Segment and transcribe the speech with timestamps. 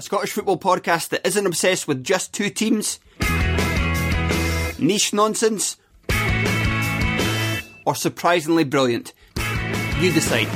[0.00, 3.00] A Scottish football podcast that isn't obsessed with just two teams,
[4.78, 5.76] niche nonsense,
[7.84, 9.12] or surprisingly brilliant.
[9.98, 10.48] You decide.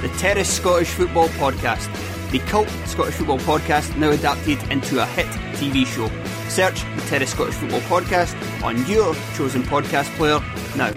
[0.00, 1.90] The Terrace Scottish Football Podcast.
[2.30, 5.26] The cult Scottish football podcast now adapted into a hit
[5.56, 6.06] TV show.
[6.48, 10.38] Search the Terrace Scottish Football Podcast on your chosen podcast player
[10.76, 10.92] now.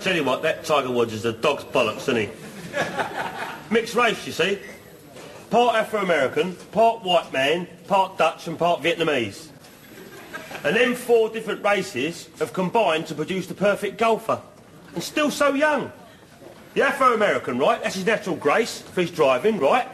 [0.00, 2.30] Tell you what, that Tiger Woods is a dog's bollocks, isn't he?
[3.70, 4.58] Mixed race, you see.
[5.50, 9.48] Part Afro-American, part white man, part Dutch and part Vietnamese.
[10.64, 14.40] And them four different races have combined to produce the perfect golfer.
[14.94, 15.92] And still so young.
[16.74, 19.88] The Afro-American, right, that's his natural grace for his driving, right?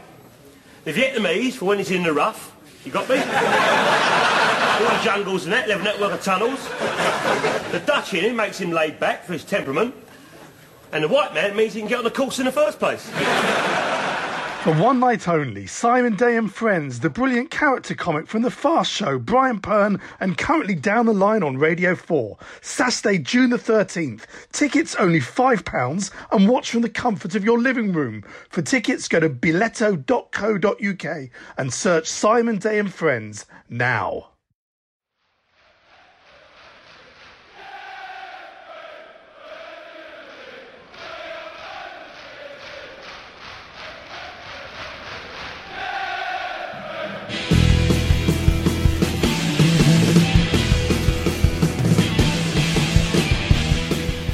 [0.85, 2.57] The Vietnamese, for when he's in the rough.
[2.85, 3.17] You got me?
[3.17, 6.67] All the jungles and that, live a network of tunnels.
[7.71, 9.95] The Dutch in him makes him laid back for his temperament.
[10.93, 13.11] And the white man means he can get on the course in the first place.
[14.61, 18.93] For one night only, Simon Day and Friends, the brilliant character comic from The Fast
[18.93, 22.37] Show, Brian Pern, and currently down the line on Radio 4.
[22.61, 24.25] Saturday, June the 13th.
[24.53, 28.23] Tickets only £5 and watch from the comfort of your living room.
[28.51, 34.30] For tickets, go to biletto.co.uk and search Simon Day and Friends now.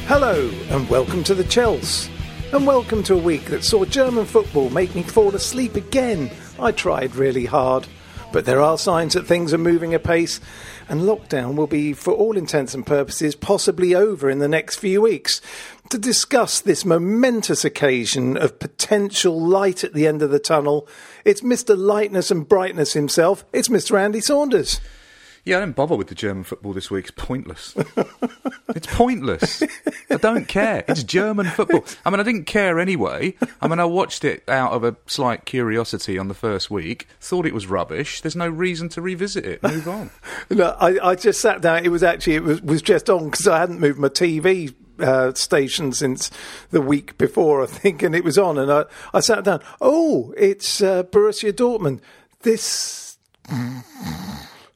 [0.09, 2.09] Hello, and welcome to the Chels.
[2.53, 6.31] And welcome to a week that saw German football make me fall asleep again.
[6.61, 7.89] I tried really hard.
[8.33, 10.39] But there are signs that things are moving apace,
[10.89, 15.03] and lockdown will be, for all intents and purposes, possibly over in the next few
[15.03, 15.41] weeks.
[15.91, 20.87] To discuss this momentous occasion of potential light at the end of the tunnel,
[21.25, 21.77] it's Mr.
[21.77, 23.45] Lightness and Brightness himself.
[23.53, 23.99] It's Mr.
[23.99, 24.81] Andy Saunders.
[25.47, 27.05] Yeah, I don't bother with the German football this week.
[27.05, 27.73] It's pointless.
[28.71, 29.63] it's pointless.
[30.11, 30.85] I don't care.
[30.89, 31.85] It's German football.
[32.05, 33.37] I mean, I didn't care anyway.
[33.63, 37.47] I mean, I watched it out of a slight curiosity on the first week, thought
[37.47, 38.23] it was rubbish.
[38.23, 39.63] There's no reason to revisit it.
[39.63, 40.11] Move on.
[40.51, 41.85] No, I, I just sat down.
[41.85, 45.33] It was actually it was, was just on because I hadn't moved my TV uh,
[45.35, 46.31] station since
[46.71, 49.61] the week before, I think, and it was on, and I, I sat down.
[49.81, 52.01] Oh, it's uh, Borussia Dortmund.
[52.43, 53.19] This.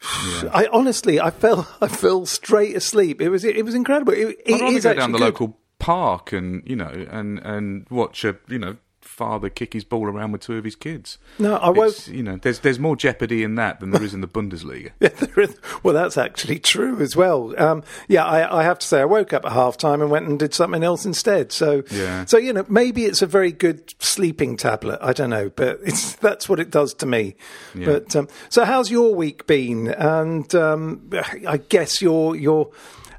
[0.03, 3.21] I honestly, I fell, I fell straight asleep.
[3.21, 4.13] It was, it was incredible.
[4.13, 5.25] It, it I'd rather is go down the good.
[5.25, 10.07] local park and you know and and watch a you know father kick his ball
[10.07, 11.19] around with two of his kids.
[11.39, 14.13] No, I won't- It's, You know, there's there's more jeopardy in that than there is
[14.15, 14.91] in the Bundesliga.
[15.01, 17.55] Yeah, there is- well, that's actually true as well.
[17.61, 20.27] Um, yeah, I, I have to say, I woke up at half time and went
[20.29, 21.51] and did something else instead.
[21.53, 22.25] So, Yeah.
[22.27, 24.99] so you know, maybe it's a very good sleeping tablet.
[25.03, 27.37] I don't know, but it's that's what it does to me.
[27.75, 27.87] Yeah.
[27.87, 29.89] But um, so, how's your week been?
[29.89, 31.11] And um,
[31.47, 32.71] I guess you're you're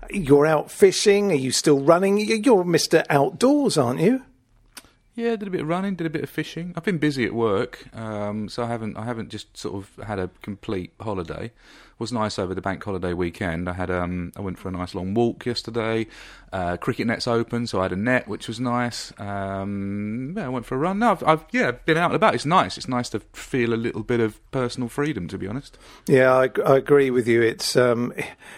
[0.10, 1.32] you're out fishing.
[1.32, 2.18] Are you still running?
[2.18, 4.24] You're Mister Outdoors, aren't you?
[5.22, 6.74] Yeah, did a bit of running, did a bit of fishing.
[6.76, 10.18] I've been busy at work, um, so I haven't I haven't just sort of had
[10.18, 11.52] a complete holiday.
[12.02, 13.70] Was nice over the bank holiday weekend.
[13.70, 16.08] I had um, I went for a nice long walk yesterday.
[16.52, 19.14] Uh, cricket nets open, so I had a net, which was nice.
[19.20, 21.00] Um, yeah, I went for a run.
[21.00, 22.34] No, I've, I've yeah been out and about.
[22.36, 22.76] It's nice.
[22.78, 25.78] It's nice to feel a little bit of personal freedom, to be honest.
[26.08, 27.42] Yeah, I, I agree with you.
[27.44, 28.14] It's um,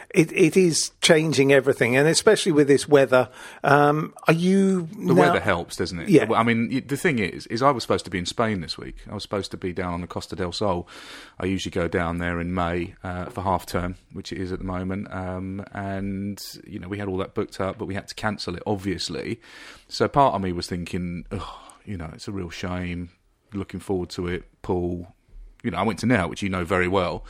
[0.10, 3.30] it it is changing everything, and especially with this weather.
[3.64, 6.10] Um, are you The now- weather helps, doesn't it?
[6.10, 6.31] Yeah.
[6.31, 8.95] I mean, the thing is, is I was supposed to be in Spain this week.
[9.12, 10.88] I was supposed to be down on the Costa del Sol.
[11.40, 14.59] I usually go down there in May uh, for half term, which it is at
[14.59, 15.12] the moment.
[15.13, 18.56] Um, and you know, we had all that booked up, but we had to cancel
[18.56, 19.41] it, obviously.
[19.88, 21.25] So part of me was thinking,
[21.85, 23.09] you know, it's a real shame.
[23.53, 24.44] Looking forward to it.
[24.62, 25.13] Pool.
[25.63, 27.24] You know, I went to Nerja, which you know very well.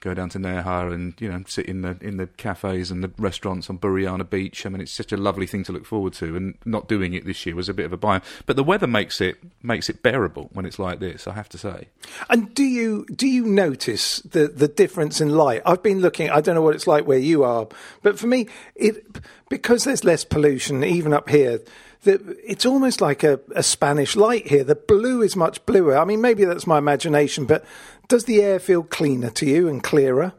[0.00, 3.10] Go down to Nerja and you know sit in the in the cafes and the
[3.18, 4.64] restaurants on Burriana Beach.
[4.64, 7.24] I mean, it's such a lovely thing to look forward to, and not doing it
[7.24, 8.20] this year was a bit of a buy.
[8.46, 11.26] But the weather makes it makes it bearable when it's like this.
[11.26, 11.88] I have to say.
[12.30, 15.62] And do you do you notice the the difference in light?
[15.66, 16.30] I've been looking.
[16.30, 17.66] I don't know what it's like where you are,
[18.02, 18.46] but for me,
[18.76, 19.04] it
[19.48, 21.60] because there's less pollution, even up here.
[22.02, 24.64] That it's almost like a, a Spanish light here.
[24.64, 25.96] The blue is much bluer.
[25.96, 27.64] I mean, maybe that's my imagination, but
[28.08, 30.32] does the air feel cleaner to you and clearer?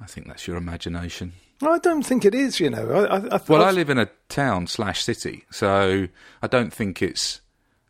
[0.00, 1.32] I think that's your imagination.
[1.62, 2.60] I don't think it is.
[2.60, 6.08] You know, I, I, I Well, I live in a town slash city, so
[6.42, 7.40] I don't think it's.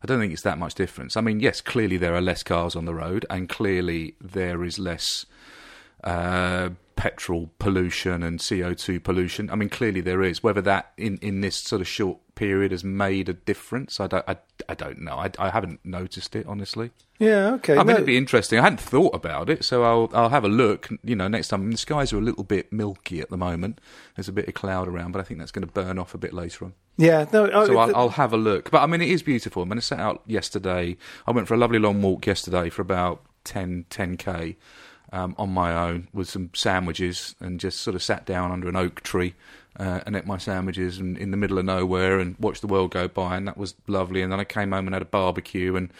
[0.01, 1.17] I don't think it's that much difference.
[1.17, 4.77] I mean, yes, clearly there are less cars on the road, and clearly there is
[4.77, 5.25] less
[6.03, 9.49] uh, petrol pollution and CO two pollution.
[9.49, 10.43] I mean, clearly there is.
[10.43, 14.25] Whether that in, in this sort of short period has made a difference, I don't.
[14.27, 15.13] I, I don't know.
[15.15, 16.91] I, I haven't noticed it honestly.
[17.19, 17.73] Yeah, okay.
[17.73, 18.59] I mean, no- it'd be interesting.
[18.59, 20.89] I hadn't thought about it, so I'll I'll have a look.
[21.03, 21.69] You know, next time.
[21.71, 23.79] The skies are a little bit milky at the moment.
[24.15, 26.17] There's a bit of cloud around, but I think that's going to burn off a
[26.17, 26.73] bit later on.
[26.97, 27.45] yeah, no.
[27.45, 28.71] I- So I'll, I'll have a look.
[28.71, 29.61] But I mean, it is beautiful.
[29.61, 30.97] I mean, I set out yesterday.
[31.25, 34.55] I went for a lovely long walk yesterday for about 10 10k
[35.11, 38.75] um, on my own with some sandwiches and just sort of sat down under an
[38.75, 39.33] oak tree.
[39.79, 42.89] Uh, and ate my sandwiches and in the middle of nowhere and watched the world
[42.89, 45.75] go by and that was lovely and then I came home and had a barbecue
[45.75, 45.91] and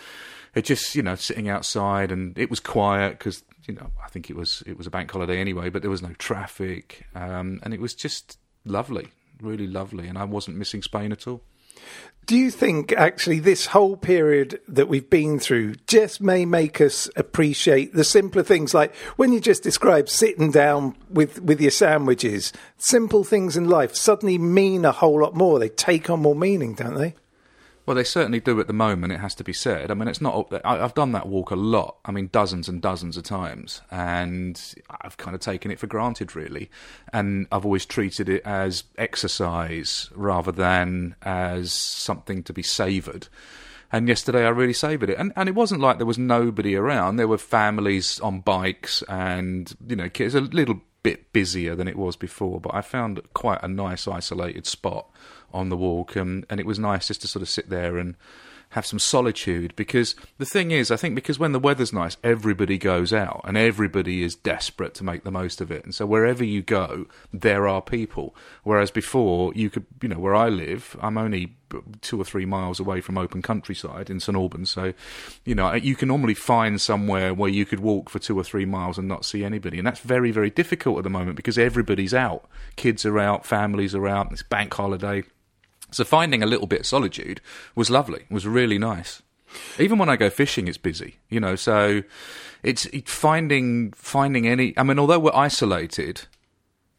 [0.56, 4.32] it just you know sitting outside and it was quiet because you know I think
[4.32, 7.72] it was it was a bank holiday anyway but there was no traffic um, and
[7.72, 9.10] it was just lovely
[9.42, 11.44] really lovely and I wasn't missing Spain at all
[12.28, 17.10] Do you think actually this whole period that we've been through just may make us
[17.16, 22.52] appreciate the simpler things like when you just described sitting down with, with your sandwiches,
[22.78, 25.58] simple things in life suddenly mean a whole lot more.
[25.58, 27.16] They take on more meaning, don't they?
[27.88, 29.14] Well, they certainly do at the moment.
[29.14, 29.90] It has to be said.
[29.90, 30.54] I mean, it's not.
[30.66, 31.96] I've done that walk a lot.
[32.04, 36.36] I mean, dozens and dozens of times, and I've kind of taken it for granted,
[36.36, 36.70] really.
[37.14, 43.30] And I've always treated it as exercise rather than as something to be savoured.
[43.90, 47.16] And yesterday I really savoured it, and and it wasn't like there was nobody around.
[47.16, 51.96] There were families on bikes, and you know, kids a little bit busier than it
[51.96, 52.60] was before.
[52.60, 55.10] But I found quite a nice isolated spot
[55.54, 58.16] on the walk, and, and it was nice just to sort of sit there and
[58.70, 59.76] have some solitude.
[59.76, 63.58] Because the thing is, I think because when the weather's nice, everybody goes out and
[63.58, 65.84] everybody is desperate to make the most of it.
[65.86, 68.36] And so wherever you go, there are people.
[68.64, 71.56] Whereas before, you could, you know, where I live, I'm only
[72.02, 74.72] two or three miles away from open countryside in St Albans.
[74.72, 74.94] So,
[75.46, 78.66] you know, you can normally find somewhere where you could walk for two or three
[78.66, 79.78] miles and not see anybody.
[79.78, 82.50] And that's very, very difficult at the moment because everybody's out.
[82.76, 85.24] Kids are out, families are out, it's bank holiday.
[85.92, 87.42] So finding a little bit of solitude
[87.76, 89.22] was lovely, was really nice.
[89.80, 91.56] Even when I go fishing, it's busy, you know.
[91.56, 92.04] So
[92.64, 94.74] it's finding finding any.
[94.78, 96.24] I mean, although we're isolated,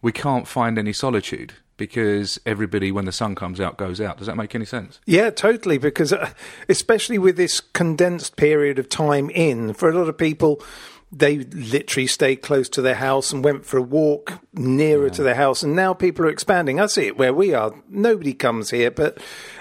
[0.00, 4.18] we can't find any solitude because everybody, when the sun comes out, goes out.
[4.18, 5.00] Does that make any sense?
[5.06, 5.78] Yeah, totally.
[5.78, 6.30] Because uh,
[6.68, 10.62] especially with this condensed period of time in, for a lot of people,
[11.10, 15.34] they literally stayed close to their house and went for a walk nearer to their
[15.36, 15.62] house.
[15.62, 16.78] And now people are expanding.
[16.80, 17.74] I see it where we are.
[17.88, 18.90] Nobody comes here.
[18.90, 19.16] But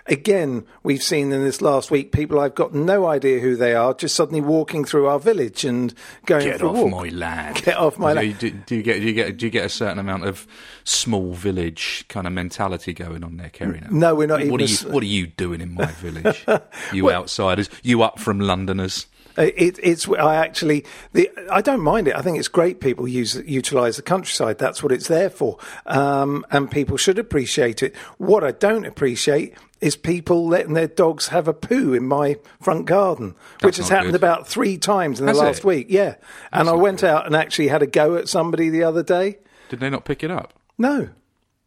[0.08, 3.94] again, we've seen in this last week people I've got no idea who they are
[3.94, 5.94] just suddenly walking through our village and
[6.26, 6.92] going Get for a walk.
[6.92, 7.56] my land!
[7.64, 8.40] Get off my do, land.
[8.40, 10.46] Do, do you get do you get do you get a certain amount of
[10.84, 13.82] small village kind of mentality going on there, Ceri?
[13.84, 13.88] Now?
[14.10, 16.46] No, we're not even What are you s- What are you doing in my village?
[16.94, 17.70] you outsiders!
[17.84, 19.08] You up from Londoners?
[19.38, 22.16] Uh, It, it's I actually the I don't mind it.
[22.16, 24.58] I think it's great people use utilize the countryside.
[24.58, 27.96] That's what it's there for, um, and people should appreciate it.
[28.18, 32.88] What I don't appreciate is people letting their dogs have a poo in my front
[32.88, 34.24] garden, which has happened good.
[34.24, 35.66] about three times in the Has last it?
[35.66, 35.88] week.
[35.90, 36.16] Yeah,
[36.52, 39.38] and I went out and actually had a go at somebody the other day.
[39.70, 40.54] Did they not pick it up?
[40.80, 41.10] No.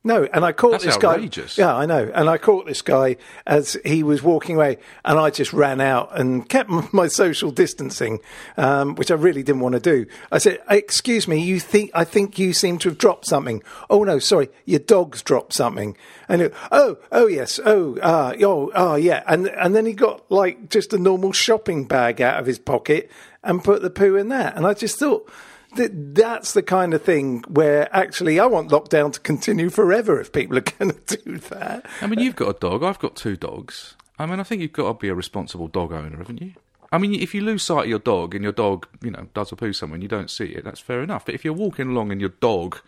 [0.02, 1.56] No, and I caught That's this outrageous.
[1.56, 1.62] guy.
[1.62, 2.10] Yeah, I know.
[2.14, 3.16] And I caught this guy
[3.46, 8.20] as he was walking away, and I just ran out and kept my social distancing,
[8.56, 10.06] um, which I really didn't want to do.
[10.32, 13.62] I said, "Excuse me, you think I think you seem to have dropped something?
[13.90, 15.98] Oh no, sorry, your dog's dropped something."
[16.30, 20.30] And he, oh, oh yes, oh, ah, oh, oh yeah, and and then he got
[20.30, 23.10] like just a normal shopping bag out of his pocket
[23.44, 25.30] and put the poo in that, and I just thought
[25.76, 30.32] that that's the kind of thing where actually I want lockdown to continue forever if
[30.32, 31.86] people are going to do that.
[32.00, 32.82] I mean, you've got a dog.
[32.82, 33.96] I've got two dogs.
[34.18, 36.52] I mean, I think you've got to be a responsible dog owner, haven't you?
[36.92, 39.52] I mean, if you lose sight of your dog and your dog, you know, does
[39.52, 41.24] a poo somewhere and you don't see it, that's fair enough.
[41.24, 42.80] But if you're walking along and your dog,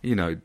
[0.00, 0.36] you know,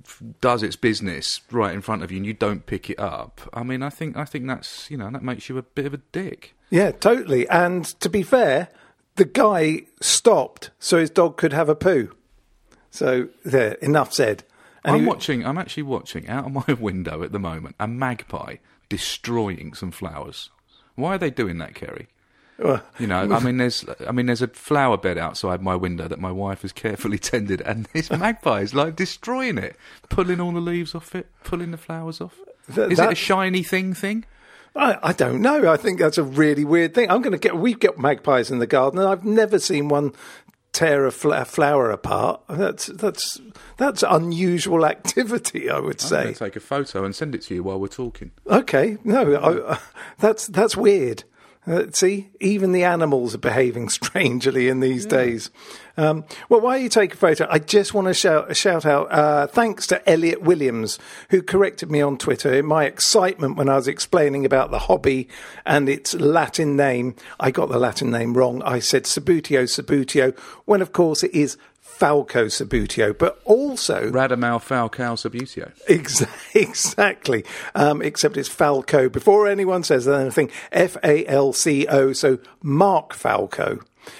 [0.42, 3.64] does its business right in front of you and you don't pick it up, I
[3.64, 6.02] mean, I think I think that's you know that makes you a bit of a
[6.12, 6.56] dick.
[6.70, 7.48] Yeah, totally.
[7.50, 8.70] And to be fair,
[9.20, 12.12] the guy stopped so his dog could have a poo.
[12.90, 14.44] So there, enough said.
[14.84, 15.46] And I'm he- watching.
[15.46, 18.56] I'm actually watching out of my window at the moment a magpie
[18.88, 20.50] destroying some flowers.
[20.96, 22.08] Why are they doing that, Ceri?
[22.58, 26.08] Well, You know, I mean, there's, I mean, there's a flower bed outside my window
[26.10, 29.76] that my wife has carefully tended, and this magpie is like destroying it,
[30.10, 32.38] pulling all the leaves off it, pulling the flowers off.
[32.68, 34.26] Is it a shiny thing thing?
[34.76, 35.72] I, I don't know.
[35.72, 37.10] I think that's a really weird thing.
[37.10, 37.58] I'm going to get.
[37.58, 40.14] We've got magpies in the garden, and I've never seen one
[40.72, 42.42] tear a, fl- a flower apart.
[42.48, 43.40] That's that's
[43.78, 45.70] that's unusual activity.
[45.70, 46.34] I would say.
[46.34, 48.32] take a photo and send it to you while we're talking.
[48.48, 49.80] Okay, no, I,
[50.20, 51.24] that's that's weird.
[51.68, 55.52] Uh, see, even the animals are behaving strangely in these days.
[55.98, 59.48] Um, well, while you take a photo, I just want to shout, shout out uh,
[59.48, 60.98] thanks to Elliot Williams,
[61.30, 65.28] who corrected me on Twitter in my excitement when I was explaining about the hobby
[65.66, 67.16] and its Latin name.
[67.40, 68.64] I got the Latin name wrong.
[68.64, 71.58] I said Subbuteo Subbuteo, when of course it is
[72.00, 75.70] Falco Subbuteo, but also Radamel Falcao Subbuteo.
[75.90, 76.26] Ex-
[76.56, 77.44] exactly.
[77.76, 79.10] Um, except it's Falco.
[79.10, 82.14] Before anyone says anything, F A L C O.
[82.14, 83.80] So Mark Falco.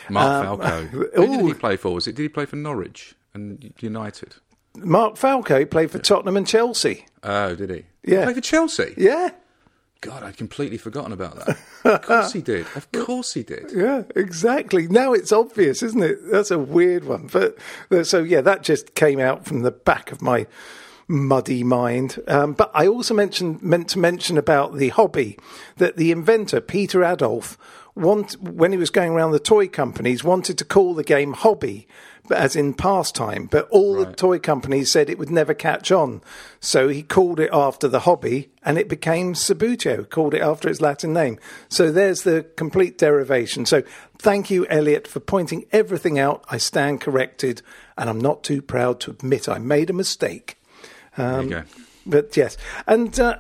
[0.10, 0.82] Mark Um, Falco.
[1.16, 1.94] Who did he play for?
[1.94, 2.16] Was it?
[2.16, 4.36] Did he play for Norwich and United?
[4.76, 7.06] Mark Falco played for Tottenham and Chelsea.
[7.24, 7.86] Oh, did he?
[8.04, 8.26] Yeah.
[8.26, 8.94] Play for Chelsea.
[8.98, 9.30] Yeah.
[10.02, 11.58] God, I'd completely forgotten about that.
[11.84, 12.66] of course he did.
[12.76, 13.72] Of course he did.
[13.74, 14.88] Yeah, exactly.
[14.88, 16.20] Now it's obvious, isn't it?
[16.32, 17.28] That's a weird one.
[17.28, 17.58] But
[17.92, 20.48] uh, so yeah, that just came out from the back of my
[21.10, 22.22] muddy mind.
[22.28, 25.38] Um, but I also mentioned meant to mention about the hobby
[25.78, 27.58] that the inventor Peter Adolph
[27.96, 31.88] want when he was going around the toy companies wanted to call the game hobby
[32.32, 33.46] as in pastime.
[33.46, 36.22] But all the toy companies said it would never catch on.
[36.60, 40.82] So he called it after the hobby and it became Subbuteo called it after its
[40.82, 41.40] Latin name.
[41.70, 43.66] So there's the complete derivation.
[43.66, 43.84] So
[44.18, 46.44] thank you Elliot for pointing everything out.
[46.50, 47.62] I stand corrected
[47.98, 50.58] and I'm not too proud to admit I made a mistake.
[51.18, 51.64] There you go.
[52.06, 52.56] but yes,
[52.88, 53.38] and uh,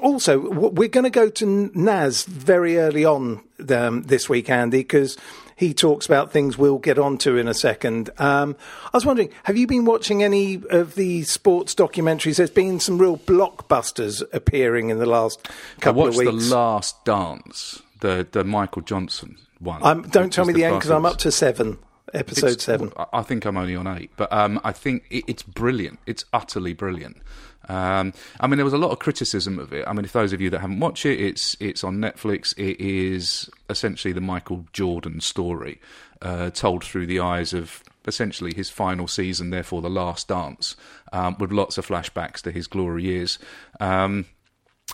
[0.00, 5.16] also we're going to go to Naz very early on um, this week, Andy, because
[5.56, 8.10] he talks about things we'll get onto in a second.
[8.18, 12.36] Um, I was wondering, have you been watching any of the sports documentaries?
[12.36, 15.48] There's been some real blockbusters appearing in the last
[15.80, 16.32] couple of the.
[16.32, 19.84] Last Dance, the the Michael Johnson one.
[19.84, 21.78] um, don't tell me the end because I'm up to seven,
[22.12, 22.92] episode It's- seven.
[22.96, 26.00] I- I think I'm only on eight, but um, I think it, it's brilliant.
[26.06, 27.18] It's utterly brilliant.
[27.68, 29.86] Um, I mean, there was a lot of criticism of it.
[29.86, 32.56] I mean, if those of you that haven't watched it, it's it's on Netflix.
[32.56, 35.80] It is essentially the Michael Jordan story,
[36.20, 40.76] uh, told through the eyes of essentially his final season, therefore the last dance,
[41.12, 43.38] um, with lots of flashbacks to his glory years.
[43.80, 44.26] Um,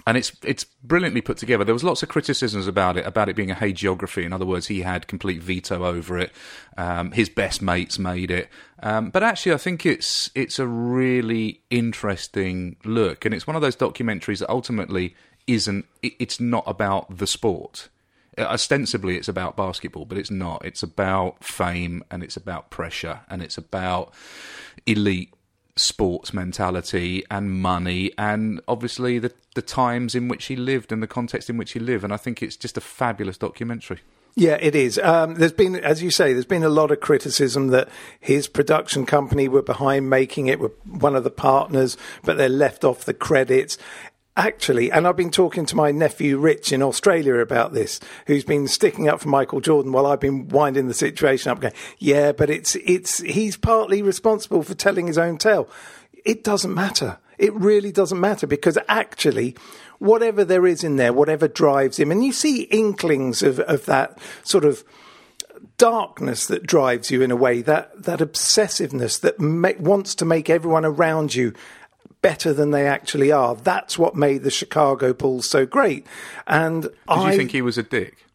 [0.07, 1.65] and it's it's brilliantly put together.
[1.65, 4.25] There was lots of criticisms about it, about it being a hagiography.
[4.25, 6.33] In other words, he had complete veto over it.
[6.77, 8.49] Um, his best mates made it,
[8.83, 13.63] um, but actually, I think it's it's a really interesting look, and it's one of
[13.63, 15.15] those documentaries that ultimately
[15.47, 15.87] isn't.
[16.03, 17.89] it- It's not about the sport.
[18.37, 20.65] Uh, Ostensibly, it's about basketball, but it's not.
[20.65, 24.13] It's about fame, and it's about pressure, and it's about
[24.87, 25.33] elite
[25.79, 31.07] sports mentality and money and obviously the the times in which he lived and the
[31.07, 34.01] context in which he lived and I think it's just a fabulous documentary.
[34.39, 35.01] Yeah, it is.
[35.01, 37.89] Um, there's been, as you say, there's been a lot of criticism that
[38.21, 42.85] his production company were behind making it, were one of the partners, but they're left
[42.85, 43.79] off the credits.
[44.39, 48.69] Actually, and I've been talking to my nephew Rich in Australia about this, who's been
[48.69, 52.49] sticking up for Michael Jordan while I've been winding the situation up, going, "Yeah, but
[52.49, 55.69] it's it's he's partly responsible for telling his own tale."
[56.25, 57.19] It doesn't matter.
[57.37, 59.57] It really doesn't matter because actually,
[59.99, 64.21] whatever there is in there, whatever drives him, and you see inklings of, of that
[64.45, 64.85] sort of
[65.79, 70.51] darkness that drives you in a way, that, that obsessiveness that ma- wants to make
[70.51, 71.53] everyone around you
[72.23, 73.55] better than they actually are.
[73.55, 76.07] That's what made the Chicago Bulls so great.
[76.47, 78.29] And Did I, you think he was a dick?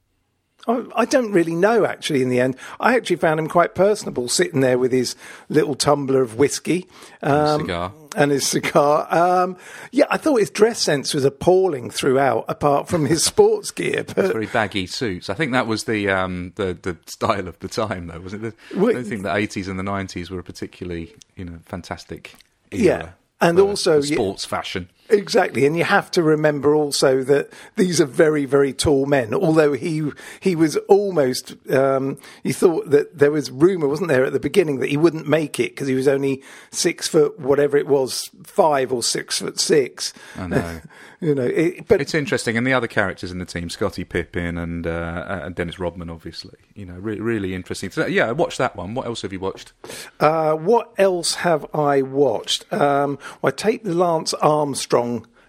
[0.67, 2.55] I, I don't really know actually in the end.
[2.79, 5.15] I actually found him quite personable sitting there with his
[5.49, 6.87] little tumbler of whiskey.
[7.21, 7.93] Um, cigar.
[8.15, 9.07] And his cigar.
[9.13, 9.57] Um,
[9.91, 14.03] yeah, I thought his dress sense was appalling throughout, apart from his sports gear.
[14.03, 15.29] But Very baggy suits.
[15.29, 18.55] I think that was the um, the the style of the time, though, wasn't it?
[18.71, 22.35] I don't think the eighties and the nineties were a particularly you know fantastic.
[22.71, 23.09] Era Yeah,
[23.49, 24.89] and also, for yeah- sports fashion.
[25.13, 29.33] Exactly, and you have to remember also that these are very, very tall men.
[29.33, 34.33] Although he he was almost, um, you thought that there was rumor, wasn't there, at
[34.33, 36.41] the beginning that he wouldn't make it because he was only
[36.71, 40.13] six foot, whatever it was, five or six foot six.
[40.35, 40.81] I know.
[41.19, 44.57] you know, it, but It's interesting, and the other characters in the team, Scottie Pippen
[44.57, 47.91] and uh, and Dennis Rodman, obviously, you know, re- really interesting.
[47.91, 48.95] So, yeah, watch that one.
[48.95, 49.73] What else have you watched?
[50.19, 52.71] Uh, what else have I watched?
[52.73, 55.02] Um, well, I take the Lance Armstrong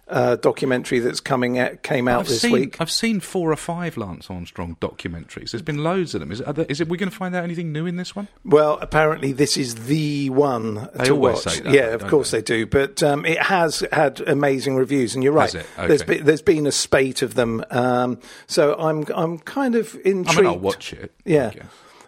[0.07, 2.79] uh, documentary that's coming out, came out I've this seen, week.
[2.79, 5.53] I've seen four or five Lance Armstrong documentaries.
[5.53, 6.31] There's been loads of them.
[6.31, 6.89] Is, it, there, is it?
[6.89, 8.29] We going to find out anything new in this one?
[8.45, 11.55] Well, apparently this is the one They to always watch.
[11.55, 12.39] say that, yeah, of course they?
[12.39, 12.67] they do.
[12.67, 15.51] But um, it has had amazing reviews, and you're right.
[15.51, 15.67] Has it?
[15.89, 16.17] There's Okay.
[16.17, 17.65] been, there's been a spate of them.
[17.71, 20.29] Um, so I'm I'm kind of intrigued.
[20.39, 21.13] I mean, I'll watch it.
[21.25, 21.53] Yeah.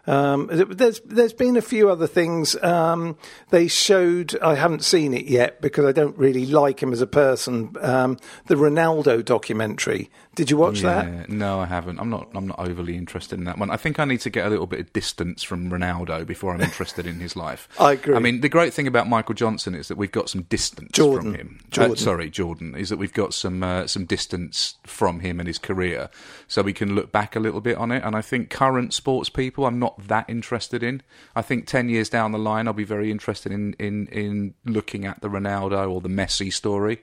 [0.07, 2.57] Um, there's there's been a few other things.
[2.63, 3.17] Um,
[3.51, 4.39] they showed.
[4.41, 7.75] I haven't seen it yet because I don't really like him as a person.
[7.81, 10.11] Um, the Ronaldo documentary.
[10.37, 11.31] Did you watch that?
[11.31, 11.99] No, I haven't.
[11.99, 12.29] I'm not.
[12.35, 13.71] I'm not overly interested in that one.
[13.71, 16.61] I think I need to get a little bit of distance from Ronaldo before I'm
[16.61, 17.69] interested in his life.
[17.81, 18.15] I agree.
[18.15, 21.33] I mean, the great thing about Michael Johnson is that we've got some distance Jordan.
[21.33, 21.61] from him.
[21.79, 22.75] Uh, sorry, Jordan.
[22.75, 26.11] Is that we've got some uh, some distance from him and his career,
[26.47, 28.03] so we can look back a little bit on it.
[28.05, 31.03] And I think current sports people, I'm not that interested in.
[31.35, 35.05] I think ten years down the line, I'll be very interested in in in looking
[35.05, 37.03] at the Ronaldo or the Messi story.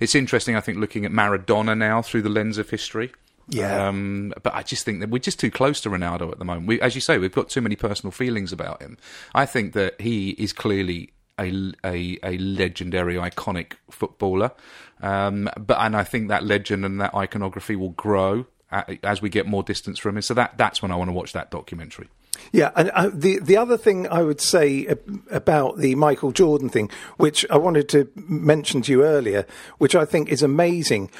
[0.00, 3.12] It's interesting, I think, looking at Maradona now through the lens of history.
[3.48, 3.88] Yeah.
[3.88, 6.66] Um, but I just think that we're just too close to Ronaldo at the moment.
[6.66, 8.96] We, as you say, we've got too many personal feelings about him.
[9.34, 14.52] I think that he is clearly a, a, a legendary, iconic footballer.
[15.02, 18.46] Um, but and I think that legend and that iconography will grow
[19.02, 20.22] as we get more distance from him.
[20.22, 22.08] So that that's when I want to watch that documentary.
[22.52, 24.86] Yeah, and uh, the the other thing I would say
[25.30, 29.46] about the Michael Jordan thing, which I wanted to mention to you earlier,
[29.78, 31.10] which I think is amazing.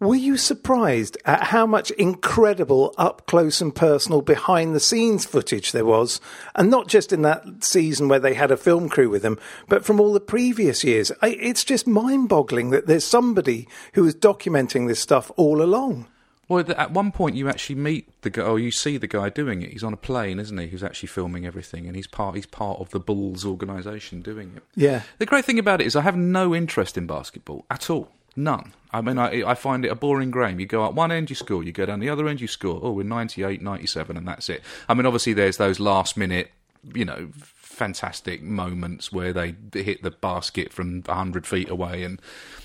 [0.00, 5.72] Were you surprised at how much incredible up close and personal behind the scenes footage
[5.72, 6.20] there was?
[6.54, 9.38] And not just in that season where they had a film crew with them,
[9.68, 11.12] but from all the previous years.
[11.22, 16.08] It's just mind boggling that there's somebody who is documenting this stuff all along.
[16.48, 19.62] Well, at one point you actually meet the guy, or you see the guy doing
[19.62, 19.70] it.
[19.70, 20.68] He's on a plane, isn't he?
[20.68, 24.62] Who's actually filming everything, and he's part he's part of the Bulls organisation doing it.
[24.74, 25.02] Yeah.
[25.18, 28.10] The great thing about it is I have no interest in basketball at all.
[28.36, 28.72] None.
[28.92, 30.58] I mean, I, I find it a boring game.
[30.58, 31.62] You go up one end, you score.
[31.62, 32.80] You go down the other end, you score.
[32.82, 34.62] Oh, we're 98, 97, and that's it.
[34.88, 36.50] I mean, obviously, there's those last minute,
[36.94, 37.30] you know,
[37.74, 42.20] fantastic moments where they hit the basket from 100 feet away and,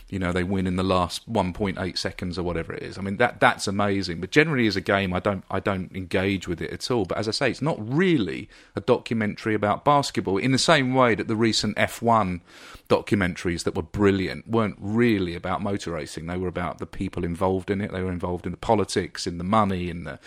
[0.10, 2.98] you know, they win in the last 1.8 seconds or whatever it is.
[2.98, 4.20] I mean, that that's amazing.
[4.20, 7.06] But generally, as a game, I don't I don't engage with it at all.
[7.06, 11.16] But as I say, it's not really a documentary about basketball in the same way
[11.16, 12.42] that the recent F1
[12.90, 16.26] documentaries that were brilliant weren't really about motor racing.
[16.26, 17.92] They were about the people involved in it.
[17.92, 20.20] They were involved in the politics, in the money, in the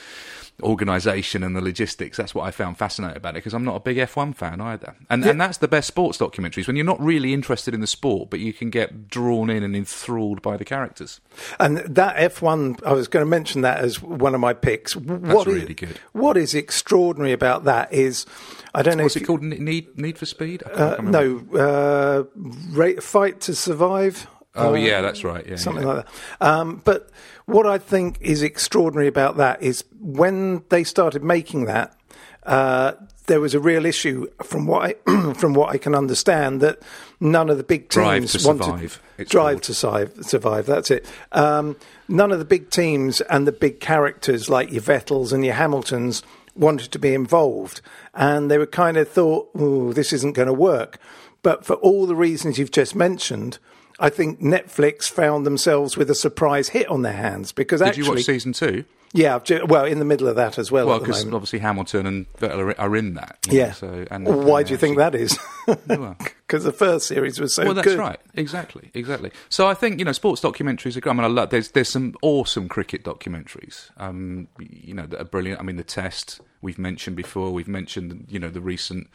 [0.62, 2.16] organisation and the logistics.
[2.16, 4.94] That's what I found fascinating about it because I'm not a big F1 fan either.
[5.10, 8.30] And and that's the best sports documentaries when you're not really interested in the sport,
[8.30, 11.20] but you can get drawn in and enthralled by the characters.
[11.58, 14.94] And that F1, I was going to mention that as one of my picks.
[14.94, 15.98] What is- really good.
[16.12, 18.26] What is extraordinary about that is,
[18.74, 19.42] I don't know What's it called?
[19.42, 20.62] Need Need for Speed?
[20.66, 22.24] I can't Uh, no, uh,
[22.70, 24.26] ra- Fight to Survive.
[24.54, 25.46] Oh yeah, that's right.
[25.46, 25.92] Yeah, something yeah.
[25.92, 26.46] like that.
[26.46, 27.08] Um, but
[27.46, 31.96] what I think is extraordinary about that is when they started making that,
[32.44, 32.92] uh,
[33.26, 36.80] there was a real issue from what I, from what I can understand that
[37.20, 39.62] none of the big Drive teams to wanted Survive, drive called.
[39.62, 40.12] to survive.
[40.22, 40.66] Survive.
[40.66, 41.06] That's it.
[41.32, 41.76] Um,
[42.08, 46.22] none of the big teams and the big characters like your Vettels and your Hamiltons
[46.54, 47.80] wanted to be involved,
[48.12, 50.98] and they were kind of thought, "Oh, this isn't going to work."
[51.42, 53.58] But for all the reasons you've just mentioned,
[54.02, 58.04] I think Netflix found themselves with a surprise hit on their hands because Did actually,
[58.04, 58.84] you watch season two?
[59.12, 60.88] yeah, well, in the middle of that as well.
[60.88, 63.38] Well, because obviously Hamilton and Vettel are, in that.
[63.46, 63.72] you know, yeah.
[63.72, 65.38] so and Well, why do you think that is?
[65.86, 66.16] Well.
[66.52, 67.98] Because the first series was so well, that's good.
[67.98, 68.20] right.
[68.34, 69.30] Exactly, exactly.
[69.48, 71.00] So I think you know, sports documentaries are.
[71.00, 71.08] good.
[71.08, 71.48] I mean, I love.
[71.48, 73.88] There's there's some awesome cricket documentaries.
[73.96, 75.60] Um, you know, that are brilliant.
[75.60, 77.52] I mean, the Test we've mentioned before.
[77.52, 79.08] We've mentioned you know the recent.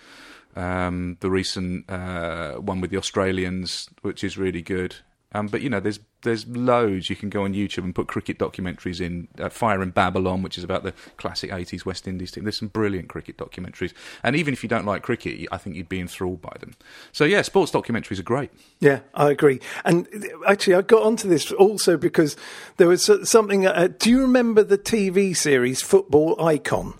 [0.57, 4.95] Um, the recent uh, one with the Australians, which is really good.
[5.33, 8.39] Um, but you know, there's there's loads you can go on YouTube and put cricket
[8.39, 9.27] documentaries in.
[9.39, 12.43] Uh, Fire in Babylon, which is about the classic '80s West Indies team.
[12.43, 13.93] There's some brilliant cricket documentaries,
[14.23, 16.73] and even if you don't like cricket, I think you'd be enthralled by them.
[17.11, 18.49] So yeah, sports documentaries are great.
[18.79, 19.59] Yeah, I agree.
[19.85, 20.07] And
[20.47, 22.35] actually, I got onto this also because
[22.77, 23.67] there was something.
[23.67, 26.95] Uh, do you remember the TV series Football Icon?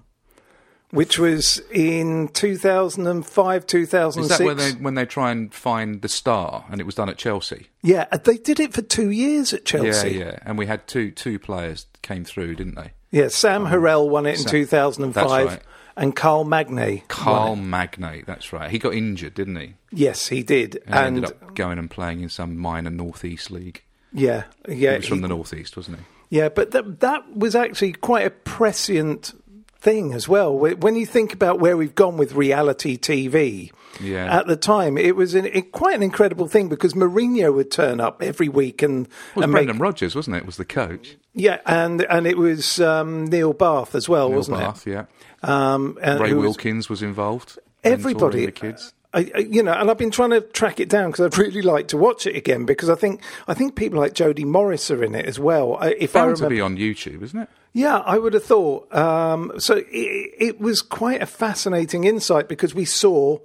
[0.92, 4.32] Which was in 2005, 2006.
[4.32, 7.10] Is that when they when they try and find the star, and it was done
[7.10, 7.68] at Chelsea?
[7.84, 10.12] Yeah, uh, they did it for two years at Chelsea.
[10.12, 10.40] Yeah, yeah.
[10.44, 12.92] And we had two two players came through, didn't they?
[13.12, 15.64] Yeah, Sam um, Harrell won it in Sam- 2005, That's right.
[15.98, 17.04] and Carl Magnay.
[17.08, 17.56] Carl.
[17.56, 18.70] Magnate, that's right.
[18.70, 19.74] He got injured, didn't he?
[19.92, 20.76] Yes, he did.
[20.86, 23.84] And, he And, ended up going and playing in some minor northeast league.
[24.14, 26.04] yeah, yeah, he was from the northeast, wasn't he?
[26.38, 26.48] yeah.
[26.50, 29.34] But that that was actually quite a prescient
[29.80, 30.58] thing as well.
[30.58, 34.40] When you think about where we've gone with reality TV, Yeah.
[34.40, 38.00] at the time it was an, it, quite an incredible thing because Mourinho would turn
[38.00, 40.46] up every week and, It was and make Brendan Rodgers, wasn't it?
[40.46, 41.16] Was the coach?
[41.34, 45.06] yeah, and and it was um, Neil Bath as well, Neil wasn't Bath, yeah.
[45.44, 47.60] Um, and Ray who was- Wilkins was involved.
[47.84, 48.94] everybody the kids.
[49.18, 51.64] I, I, you know, and I've been trying to track it down because I'd really
[51.64, 55.04] like to watch it again because I think I think people like Jody Morris are
[55.04, 55.80] in it as well.
[55.82, 57.50] If I Bound to be on YouTube, isn't it?
[57.74, 58.94] yeah, I would have thought.
[58.96, 63.40] Um, so it, it was quite a fascinating insight because we saw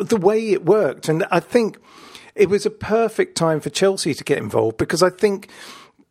[0.00, 1.78] the way it worked, and I think
[2.34, 5.48] it was a perfect time for Chelsea to get involved because I think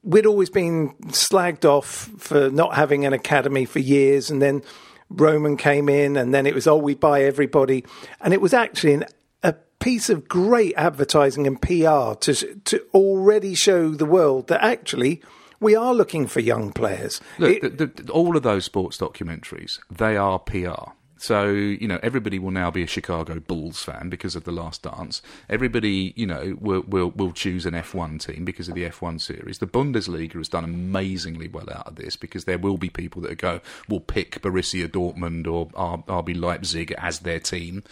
[0.03, 4.61] we'd always been slagged off for not having an academy for years, and then
[5.09, 7.83] Roman came in, and then it was oh we buy everybody,
[8.21, 9.05] and it was actually an,
[9.43, 15.21] a piece of great advertising and PR to to already show the world that actually
[15.59, 17.19] we are looking for young players.
[17.39, 20.91] Look, It- the, the, all of those sports documentaries, they are PR.
[21.17, 24.83] So, you know, everybody will now be a Chicago Bulls fan because of The Last
[24.83, 25.21] Dance.
[25.49, 29.57] Everybody, you know, will, will, will choose an F1 team because of the F1 series.
[29.57, 33.37] The Bundesliga has done amazingly well out of this because there will be people that
[33.37, 37.83] go, will pick Borussia Dortmund or RB Leipzig as their team.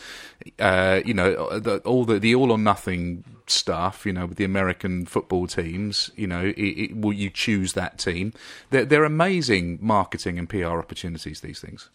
[0.60, 4.44] Uh, you know, the, all the, the all or nothing stuff, you know, with the
[4.44, 8.34] American football teams, you know, it, it, will you choose that team?
[8.70, 11.90] They're, they're amazing marketing and PR opportunities, these things.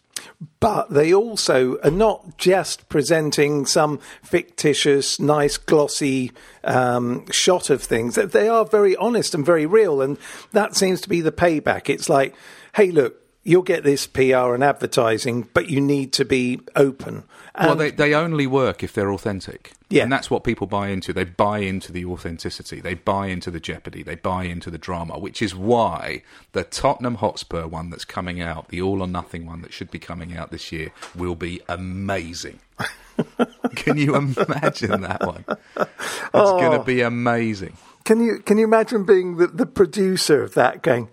[0.60, 6.32] But they also are not just presenting some fictitious, nice, glossy
[6.64, 8.14] um, shot of things.
[8.16, 10.18] They are very honest and very real, and
[10.52, 11.88] that seems to be the payback.
[11.88, 12.34] It's like,
[12.74, 17.24] hey, look, you'll get this PR and advertising, but you need to be open.
[17.58, 19.72] Well, um, they, they only work if they're authentic.
[19.88, 20.04] Yeah.
[20.04, 21.12] And that's what people buy into.
[21.12, 22.80] They buy into the authenticity.
[22.80, 24.02] They buy into the jeopardy.
[24.02, 28.68] They buy into the drama, which is why the Tottenham Hotspur one that's coming out,
[28.68, 32.60] the all or nothing one that should be coming out this year, will be amazing.
[33.74, 35.44] Can you imagine that one?
[35.48, 35.90] It's
[36.32, 36.78] going Oh.
[36.78, 37.76] to be amazing.
[38.04, 41.08] Can you can you imagine being the, the producer of that going,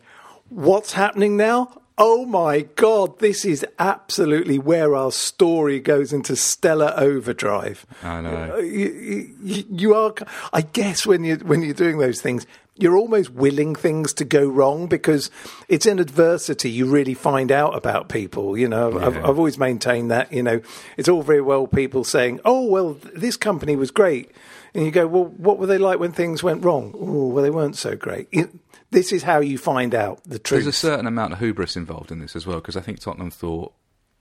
[0.50, 1.82] what's happening now?
[2.00, 7.88] Oh my God, this is absolutely where our story goes into stellar overdrive.
[8.04, 8.54] I know.
[8.56, 10.14] Uh, You, you, you are,
[10.54, 14.48] I guess, when you when you're doing those things, you're almost willing things to go
[14.48, 15.32] wrong because
[15.68, 18.56] it's in adversity you really find out about people.
[18.56, 20.32] You know, I've, I've always maintained that.
[20.32, 20.62] You know,
[20.98, 24.30] it's all very well people saying, "Oh, well, this company was great,"
[24.78, 27.50] and you go, "Well, what were they like when things went wrong?" Oh, well, they
[27.50, 28.28] weren't so great.
[28.32, 28.60] You-
[28.92, 30.64] this is how you find out the truth.
[30.64, 33.32] There's a certain amount of hubris involved in this as well, because I think Tottenham
[33.32, 33.74] thought,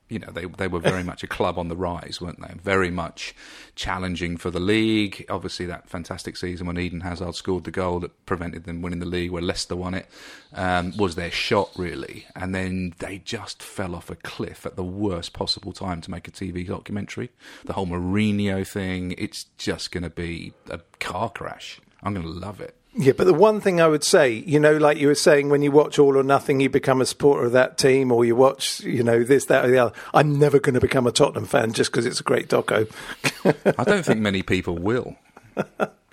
[0.09, 2.55] you know, they they were very much a club on the rise, weren't they?
[2.63, 3.35] Very much
[3.75, 5.25] challenging for the league.
[5.29, 9.07] Obviously, that fantastic season when Eden Hazard scored the goal that prevented them winning the
[9.07, 10.07] league, where Leicester won it,
[10.53, 14.85] um, was their shot really, and then they just fell off a cliff at the
[14.85, 17.31] worst possible time to make a TV documentary.
[17.65, 21.81] The whole Mourinho thing, it's just going to be a car crash.
[22.03, 22.77] I'm going to love it.
[22.99, 25.61] Yeah, but the one thing I would say, you know, like you were saying, when
[25.61, 28.81] you watch All or Nothing, you become a supporter of that team, or you watch,
[28.81, 29.95] you know, this, that, or the other.
[30.15, 32.91] I'm never going to become a Tottenham fan just because it's a great doco.
[33.79, 35.17] I don't think many people will.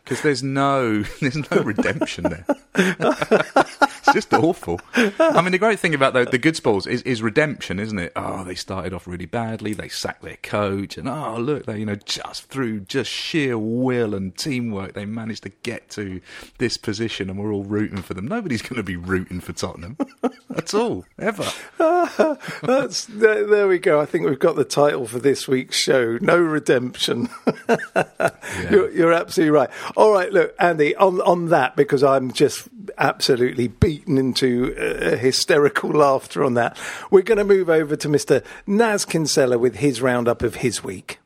[0.03, 2.45] Because there's no there's no redemption there.
[4.05, 4.81] it's just awful.
[4.95, 8.11] I mean, the great thing about the, the good sports is, is redemption, isn't it?
[8.15, 9.73] Oh, they started off really badly.
[9.73, 14.13] They sacked their coach, and oh, look, they you know just through just sheer will
[14.13, 16.19] and teamwork, they managed to get to
[16.57, 18.27] this position, and we're all rooting for them.
[18.27, 19.97] Nobody's going to be rooting for Tottenham
[20.55, 21.49] at all, ever.
[22.61, 24.01] That's there, there we go.
[24.01, 26.17] I think we've got the title for this week's show.
[26.19, 27.29] No redemption.
[28.69, 29.69] you're, you're absolutely right.
[29.95, 35.89] All right, look, Andy, on on that because I'm just absolutely beaten into uh, hysterical
[35.93, 36.77] laughter on that.
[37.11, 38.43] We're going to move over to Mr.
[38.67, 41.19] Naz Kinsella with his roundup of his week.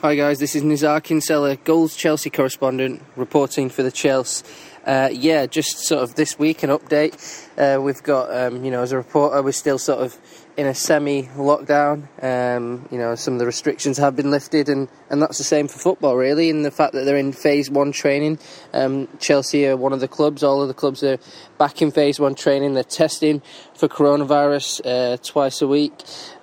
[0.00, 4.46] Hi guys, this is Nizaar Kinsella, Goals Chelsea correspondent, reporting for the Chelsea.
[4.86, 7.48] Uh, yeah, just sort of this week an update.
[7.58, 10.16] Uh, we've got, um, you know, as a reporter, we're still sort of
[10.58, 12.02] in a semi-lockdown.
[12.20, 15.68] Um, you know, some of the restrictions have been lifted, and, and that's the same
[15.68, 16.50] for football, really.
[16.50, 18.40] in the fact that they're in phase one training.
[18.74, 20.42] Um, Chelsea are one of the clubs.
[20.42, 21.18] All of the clubs are
[21.58, 22.74] back in phase one training.
[22.74, 23.40] They're testing
[23.78, 25.92] for coronavirus uh, twice a week.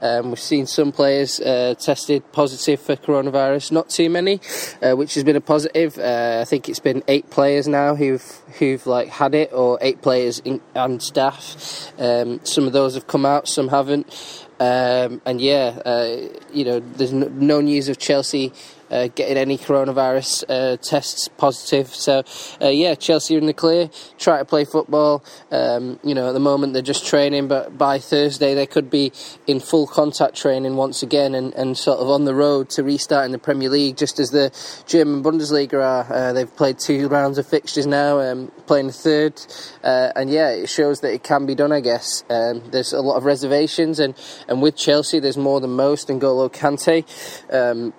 [0.02, 3.74] Um, we've seen some players uh, tested positive for coronavirus.
[3.74, 4.40] Not too many,
[4.82, 5.98] uh, which has been a positive.
[5.98, 8.24] Uh, I think it's been eight players now who've
[8.60, 11.92] who've like had it, or eight players in, and staff.
[12.00, 14.46] Um, some of those have come out, some haven't.
[14.60, 16.18] Um, and yeah, uh,
[16.54, 18.54] you know, there's no, news of Chelsea
[18.90, 21.88] uh, getting any coronavirus uh, tests positive.
[21.88, 22.24] So,
[22.62, 23.90] uh, yeah, Chelsea are in the clear.
[24.18, 25.24] Try to play football.
[25.52, 29.12] Um, you know, at the moment they're just training, but by Thursday they could be
[29.48, 33.32] in full contact training once again and, and sort of on the road to restarting
[33.32, 34.52] the Premier League, just as the
[34.86, 36.14] German Bundesliga are.
[36.14, 39.42] Uh, they've played two rounds of fixtures now, um, playing the third,
[39.84, 41.72] uh, and yeah, it shows that it can be done.
[41.72, 44.16] I guess um, there's a lot of reservations, and,
[44.48, 46.10] and with Chelsea, there's more than most.
[46.10, 47.06] And Golo Kante.
[47.52, 47.94] Um,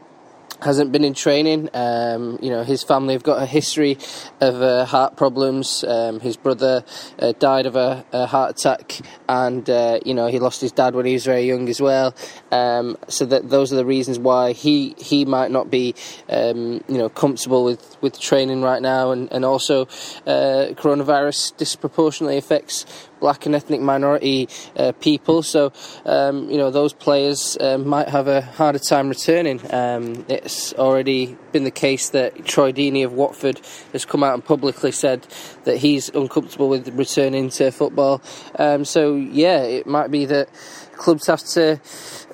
[0.60, 1.68] hasn't been in training.
[1.74, 3.98] Um, you know, his family have got a history
[4.40, 5.84] of uh, heart problems.
[5.84, 6.84] Um, his brother
[7.18, 10.94] uh, died of a, a, heart attack, and uh, you know he lost his dad
[10.94, 12.14] when he was very young as well.
[12.50, 15.94] Um, so that those are the reasons why he he might not be
[16.28, 19.82] um, you know comfortable with, with training right now, and and also
[20.26, 25.42] uh, coronavirus disproportionately affects black and ethnic minority uh, people.
[25.42, 25.72] So,
[26.04, 29.60] um, you know, those players um, might have a harder time returning.
[29.72, 33.60] Um, it's already been the case that Troy Deeney of Watford
[33.92, 35.26] has come out and publicly said
[35.64, 38.22] that he's uncomfortable with returning to football.
[38.58, 40.48] Um, so, yeah, it might be that
[40.96, 41.80] clubs have to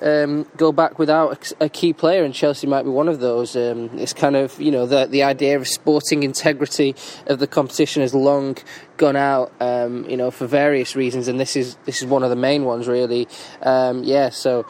[0.01, 3.55] um, go back without a, key player, and Chelsea might be one of those.
[3.55, 6.95] Um, it's kind of you know the the idea of sporting integrity
[7.27, 8.57] of the competition has long
[8.97, 12.29] gone out, um, you know, for various reasons, and this is this is one of
[12.29, 13.27] the main ones, really.
[13.61, 14.65] Um, yeah, so.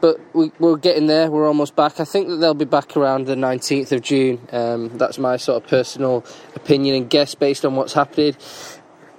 [0.00, 1.28] But we, are getting there.
[1.28, 1.98] We're almost back.
[1.98, 4.38] I think that they'll be back around the 19th of June.
[4.52, 6.24] Um, that's my sort of personal
[6.54, 8.36] opinion and guess based on what's happening.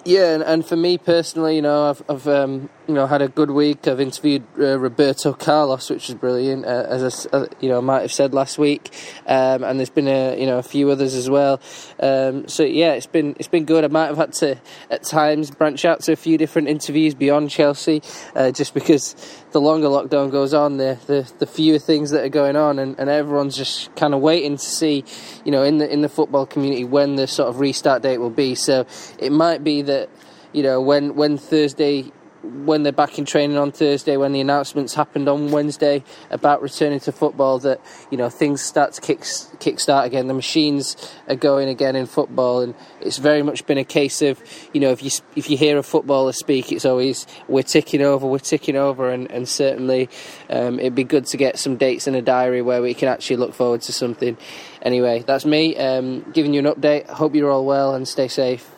[0.05, 3.28] Yeah, and, and, for me personally, you know, I've, I've um, you know had a
[3.28, 3.88] good week.
[3.88, 8.02] I've interviewed uh, Roberto Carlos, which is brilliant, uh, as I, uh, you know might
[8.02, 8.91] have said last week,
[9.28, 11.62] um, and there's been a you know a few others as well.
[11.99, 13.84] Um, so yeah, it's been it's been good.
[13.84, 14.58] I might have had to
[14.89, 18.02] at times branch out to a few different interviews beyond Chelsea,
[18.36, 19.15] uh, just because
[19.52, 22.99] the longer lockdown goes on, the, the, the fewer things that are going on, and,
[22.99, 25.04] and everyone's just kind of waiting to see,
[25.45, 28.32] you know, in the in the football community when the sort of restart date will
[28.32, 28.56] be.
[28.56, 28.88] So
[29.19, 30.10] it might be that,
[30.54, 32.12] you know, when when Thursday
[32.43, 36.99] when they're back in training on Thursday, when the announcements happened on Wednesday about returning
[37.02, 39.23] to football, that you know things start to kick
[39.60, 40.28] kick start again.
[40.28, 40.95] The machines
[41.28, 44.41] are going again in football, and it's very much been a case of
[44.73, 48.25] you know if you if you hear a footballer speak, it's always we're ticking over,
[48.25, 50.10] we're ticking over, and and certainly
[50.49, 53.38] um, it'd be good to get some dates in a diary where we can actually
[53.38, 54.38] look forward to something.
[54.82, 57.08] Anyway, that's me um, giving you an update.
[57.08, 58.69] Hope you're all well and stay safe.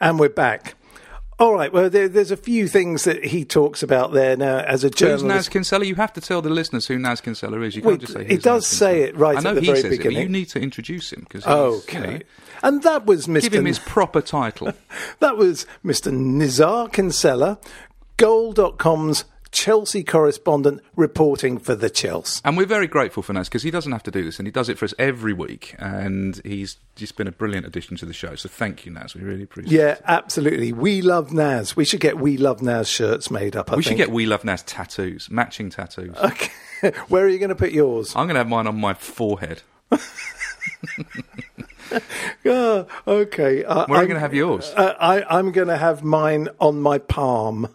[0.00, 0.74] And we're back.
[1.38, 1.72] All right.
[1.72, 5.24] Well, there, there's a few things that he talks about there now as a journalist.
[5.24, 5.84] Who's Naz Kinsella?
[5.84, 7.74] You have to tell the listeners who Naz Kinsella is.
[7.74, 8.24] You can't just say.
[8.24, 10.12] He does say it right I know at the he very says beginning.
[10.12, 11.44] It, but you need to introduce him because.
[11.44, 11.98] Okay.
[11.98, 12.20] You know,
[12.62, 13.42] and that was Mr.
[13.42, 14.72] Give him his proper title.
[15.18, 16.12] that was Mr.
[16.12, 17.58] Nizaar Kinsella,
[18.16, 22.40] Goal.com's Chelsea correspondent reporting for the Chelsea.
[22.44, 24.50] And we're very grateful for Naz because he doesn't have to do this and he
[24.50, 25.76] does it for us every week.
[25.78, 28.34] And he's just been a brilliant addition to the show.
[28.34, 29.14] So thank you, Naz.
[29.14, 30.00] We really appreciate yeah, it.
[30.00, 30.72] Yeah, absolutely.
[30.72, 31.76] We love Naz.
[31.76, 33.72] We should get We Love Naz shirts made up.
[33.72, 33.96] I we think.
[33.96, 36.16] should get We Love Naz tattoos, matching tattoos.
[36.16, 36.50] Okay.
[37.08, 38.10] Where are you going to put yours?
[38.16, 39.62] I'm going to have mine on my forehead.
[42.44, 43.64] oh, okay.
[43.64, 44.72] Uh, Where are you going to have yours?
[44.76, 47.68] Uh, I, I'm going to have mine on my palm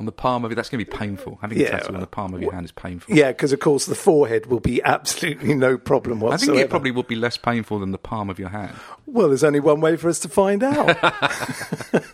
[0.00, 0.54] on the palm of it.
[0.54, 1.38] That's going to be painful.
[1.40, 3.14] Having yeah, a tattoo on the palm of your hand is painful.
[3.14, 6.52] Yeah, because of course the forehead will be absolutely no problem whatsoever.
[6.52, 8.74] I think it probably will be less painful than the palm of your hand.
[9.06, 10.96] Well, there's only one way for us to find out.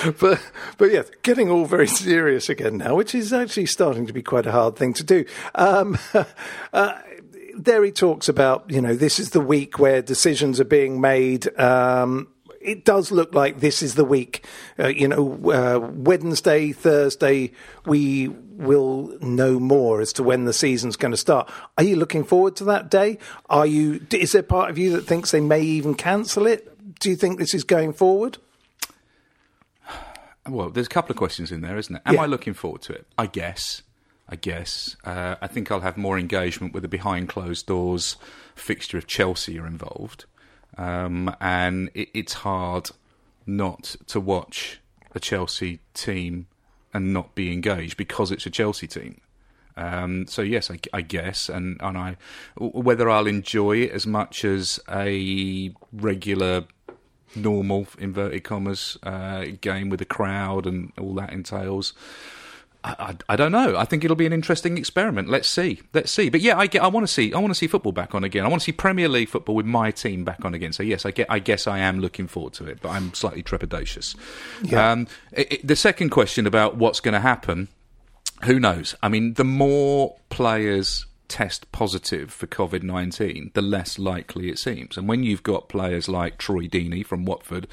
[0.20, 0.40] but
[0.78, 4.46] but yes, getting all very serious again now, which is actually starting to be quite
[4.46, 5.24] a hard thing to do.
[5.54, 5.98] Um,
[6.72, 6.98] uh,
[7.56, 11.58] there he talks about, you know, this is the week where decisions are being made.
[11.58, 12.28] Um,
[12.60, 14.44] it does look like this is the week.
[14.78, 17.52] Uh, you know, uh, Wednesday, Thursday,
[17.86, 21.50] we will know more as to when the season's going to start.
[21.78, 23.18] Are you looking forward to that day?
[23.48, 24.04] Are you?
[24.12, 26.66] Is there part of you that thinks they may even cancel it?
[27.00, 28.38] Do you think this is going forward?
[30.48, 32.02] Well, there's a couple of questions in there, isn't it?
[32.06, 32.22] Am yeah.
[32.22, 33.06] I looking forward to it?
[33.16, 33.82] I guess.
[34.26, 34.96] I guess.
[35.04, 38.16] Uh, I think I'll have more engagement with the behind closed doors
[38.54, 40.24] fixture if Chelsea are involved.
[40.78, 42.90] Um, and it, it's hard
[43.46, 44.80] not to watch
[45.14, 46.46] a Chelsea team
[46.92, 49.20] and not be engaged because it's a Chelsea team.
[49.76, 52.16] Um, so yes, I, I, guess, and and I
[52.58, 56.64] whether I'll enjoy it as much as a regular,
[57.34, 61.94] normal inverted commas uh, game with a crowd and all that entails.
[62.82, 63.76] I, I, don't know.
[63.76, 65.28] I think it'll be an interesting experiment.
[65.28, 65.82] Let's see.
[65.92, 66.30] Let's see.
[66.30, 66.82] But yeah, I get.
[66.82, 67.32] I want to see.
[67.34, 68.44] I want to see football back on again.
[68.44, 70.72] I want to see Premier League football with my team back on again.
[70.72, 71.26] So yes, I get.
[71.30, 74.16] I guess I am looking forward to it, but I'm slightly trepidatious.
[74.62, 74.92] Yeah.
[74.92, 77.68] Um, it, it, the second question about what's going to happen,
[78.44, 78.94] who knows?
[79.02, 84.96] I mean, the more players test positive for COVID 19, the less likely it seems.
[84.96, 87.68] And when you've got players like Troy Deeney from Watford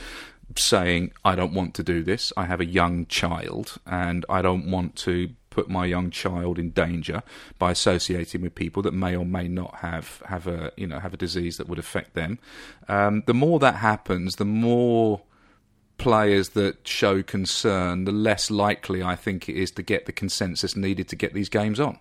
[0.55, 2.31] saying, I don't want to do this.
[2.37, 6.69] I have a young child and I don't want to put my young child in
[6.69, 7.23] danger
[7.57, 11.15] by associating with people that may or may not have, have a you know have
[11.15, 12.37] a disease that would affect them.
[12.87, 15.21] Um, the more that happens, the more
[15.97, 20.75] players that show concern, the less likely I think it is to get the consensus
[20.75, 21.97] needed to get these games on.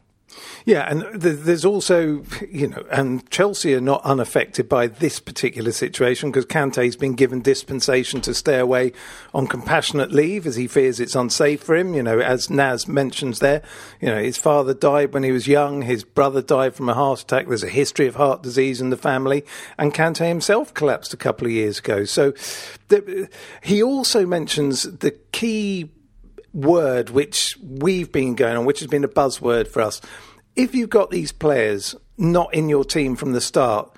[0.64, 6.30] Yeah, and there's also, you know, and Chelsea are not unaffected by this particular situation
[6.30, 8.92] because Kante's been given dispensation to stay away
[9.32, 11.94] on compassionate leave as he fears it's unsafe for him.
[11.94, 13.62] You know, as Naz mentions there,
[14.00, 17.22] you know, his father died when he was young, his brother died from a heart
[17.22, 17.46] attack.
[17.46, 19.44] There's a history of heart disease in the family,
[19.78, 22.04] and Kante himself collapsed a couple of years ago.
[22.04, 22.34] So
[23.62, 25.90] he also mentions the key
[26.56, 30.00] word which we've been going on, which has been a buzzword for us.
[30.56, 33.94] If you've got these players not in your team from the start,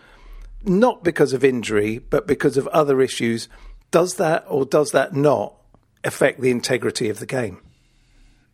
[0.65, 3.49] not because of injury, but because of other issues,
[3.93, 5.55] does that or does that not
[6.05, 7.61] affect the integrity of the game?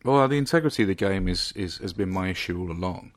[0.05, 3.12] Well, the integrity of the game is, is has been my issue all along.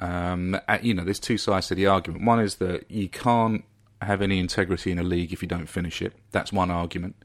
[0.00, 2.24] Um, you know, there's two sides to the argument.
[2.24, 3.64] One is that you can't
[4.00, 6.12] have any integrity in a league if you don't finish it.
[6.30, 7.16] That's one argument.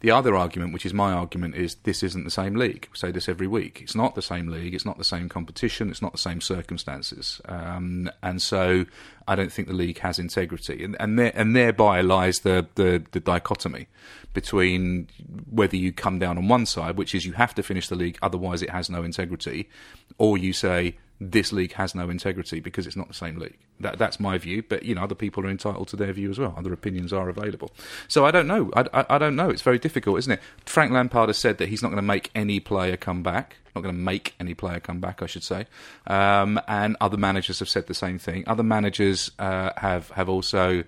[0.00, 2.86] The other argument, which is my argument, is this isn't the same league.
[2.92, 3.80] We say this every week.
[3.82, 4.74] It's not the same league.
[4.74, 5.90] It's not the same competition.
[5.90, 7.40] It's not the same circumstances.
[7.46, 8.84] Um, and so
[9.26, 10.84] I don't think the league has integrity.
[10.84, 13.88] And and, there, and thereby lies the, the, the dichotomy
[14.34, 15.08] between
[15.50, 18.18] whether you come down on one side, which is you have to finish the league,
[18.20, 19.70] otherwise it has no integrity,
[20.18, 23.56] or you say this league has no integrity because it's not the same league.
[23.80, 26.38] That, that's my view, but you know other people are entitled to their view as
[26.38, 26.54] well.
[26.56, 27.72] Other opinions are available.
[28.08, 28.70] So I don't know.
[28.74, 29.48] I, I, I don't know.
[29.48, 30.40] It's very difficult, isn't it?
[30.64, 33.56] Frank Lampard has said that he's not going to make any player come back.
[33.74, 35.66] Not going to make any player come back, I should say.
[36.06, 38.44] Um, and other managers have said the same thing.
[38.46, 40.84] Other managers uh, have have also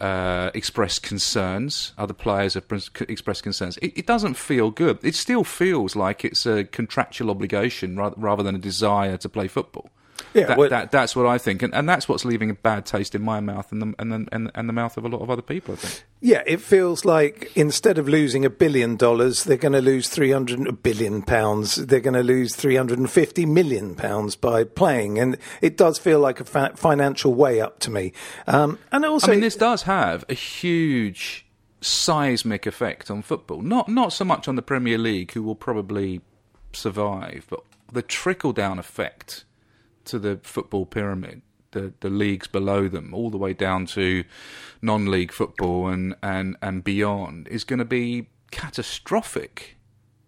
[0.00, 0.50] uh,
[1.02, 1.92] concerns.
[1.98, 2.64] Other players have
[3.08, 3.76] expressed concerns.
[3.78, 4.98] It, it, doesn't feel good.
[5.02, 9.48] It still feels like it's a contractual obligation rather, rather than a desire to play
[9.48, 9.90] football.
[10.34, 12.86] Yeah, that, well, that, that's what I think, and, and that's what's leaving a bad
[12.86, 15.22] taste in my mouth and the, and, the, and, and the mouth of a lot
[15.22, 15.74] of other people.
[15.74, 16.04] I think.
[16.20, 20.32] Yeah, it feels like instead of losing a billion dollars, they're going to lose three
[20.32, 21.76] hundred billion pounds.
[21.76, 25.98] They're going to lose three hundred and fifty million pounds by playing, and it does
[25.98, 28.12] feel like a fa- financial way up to me.
[28.46, 31.46] Um, and also, I mean, this does have a huge
[31.80, 33.62] seismic effect on football.
[33.62, 36.20] Not not so much on the Premier League, who will probably
[36.72, 37.60] survive, but
[37.92, 39.44] the trickle down effect
[40.06, 44.24] to the football pyramid, the the leagues below them, all the way down to
[44.82, 49.76] non-league football and and and beyond, is going to be catastrophic.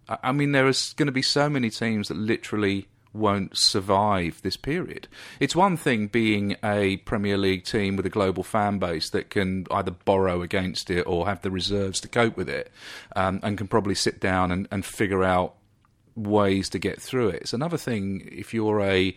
[0.09, 4.57] I mean, there is going to be so many teams that literally won't survive this
[4.57, 5.07] period.
[5.39, 9.67] It's one thing being a Premier League team with a global fan base that can
[9.71, 12.71] either borrow against it or have the reserves to cope with it
[13.15, 15.55] um, and can probably sit down and, and figure out
[16.15, 17.43] ways to get through it.
[17.43, 19.15] It's another thing if you're a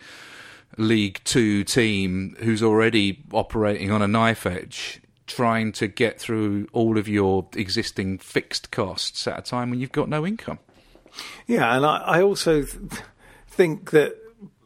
[0.78, 6.98] League Two team who's already operating on a knife edge, trying to get through all
[6.98, 10.60] of your existing fixed costs at a time when you've got no income.
[11.48, 13.02] Yeah, and I, I also th-
[13.48, 14.18] think that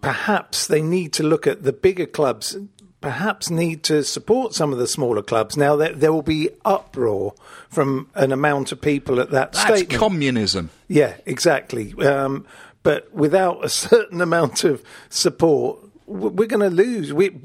[0.02, 2.58] perhaps they need to look at the bigger clubs
[3.02, 5.56] perhaps need to support some of the smaller clubs.
[5.56, 7.34] Now, there, there will be uproar
[7.70, 9.68] from an amount of people at that stage.
[9.68, 10.00] That's statement.
[10.00, 10.70] communism.
[10.88, 11.94] Yeah, exactly.
[12.06, 12.46] Um,
[12.84, 17.14] but without a certain amount of support, we're going to lose.
[17.14, 17.40] We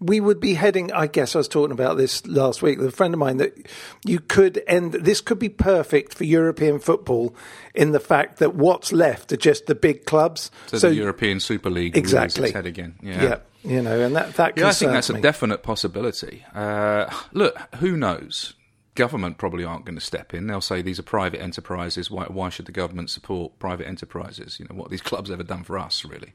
[0.00, 0.92] we would be heading.
[0.92, 3.68] I guess I was talking about this last week with a friend of mine that
[4.04, 4.92] you could end.
[4.92, 7.34] This could be perfect for European football
[7.74, 10.50] in the fact that what's left are just the big clubs.
[10.66, 12.94] So, so the European Super League exactly head again.
[13.02, 13.22] Yeah.
[13.22, 13.38] yeah.
[13.64, 15.18] You know, and that that yeah, I think that's me.
[15.18, 16.44] a definite possibility.
[16.54, 18.54] Uh, look, who knows?
[18.96, 20.48] Government probably aren't going to step in.
[20.48, 22.10] They'll say these are private enterprises.
[22.10, 24.58] Why, why should the government support private enterprises?
[24.58, 26.32] You know, what these clubs ever done for us, really,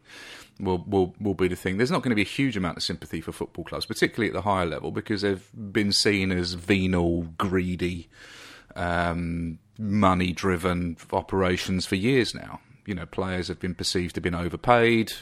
[0.59, 1.77] will, will, will be the thing.
[1.77, 4.33] There's not going to be a huge amount of sympathy for football clubs, particularly at
[4.33, 8.09] the higher level, because they've been seen as venal, greedy,
[8.75, 12.61] um, money driven operations for years now.
[12.85, 15.13] You know, players have been perceived to have been overpaid,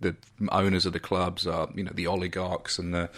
[0.00, 0.14] the
[0.50, 3.08] owners of the clubs are you know the oligarchs and the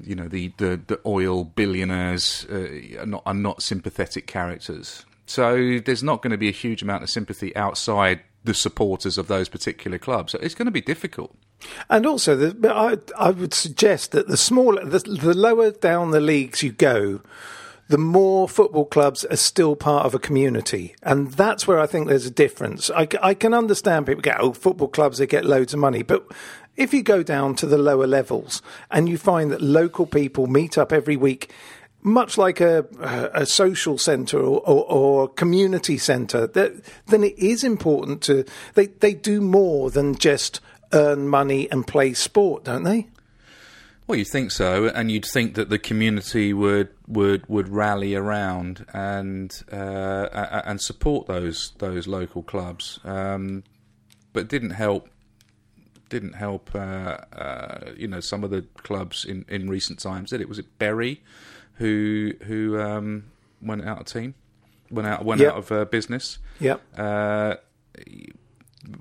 [0.00, 5.04] you know the the, the oil billionaires uh, are not are not sympathetic characters.
[5.26, 9.28] So there's not going to be a huge amount of sympathy outside the supporters of
[9.28, 10.32] those particular clubs.
[10.32, 11.34] So it's going to be difficult.
[11.88, 16.20] And also, the, I, I would suggest that the smaller, the, the lower down the
[16.20, 17.20] leagues you go,
[17.92, 20.94] the more football clubs are still part of a community.
[21.02, 22.88] And that's where I think there's a difference.
[22.88, 26.02] I can understand people get, oh, football clubs, they get loads of money.
[26.02, 26.24] But
[26.74, 30.78] if you go down to the lower levels and you find that local people meet
[30.78, 31.52] up every week,
[32.00, 32.86] much like a,
[33.34, 39.12] a social centre or, or, or community centre, then it is important to, they, they
[39.12, 40.60] do more than just
[40.94, 43.08] earn money and play sport, don't they?
[44.06, 48.84] Well, you'd think so, and you'd think that the community would would would rally around
[48.92, 53.62] and uh, and support those those local clubs, um,
[54.32, 55.08] but it didn't help.
[56.08, 56.74] Didn't help.
[56.74, 56.78] Uh,
[57.32, 60.48] uh, you know, some of the clubs in, in recent times did it.
[60.48, 61.22] Was it Bury
[61.74, 63.24] who who um,
[63.62, 64.34] went out of team,
[64.90, 65.52] went out went Yep.
[65.52, 66.38] out of uh, business.
[66.60, 66.82] Yep.
[66.98, 67.54] Uh,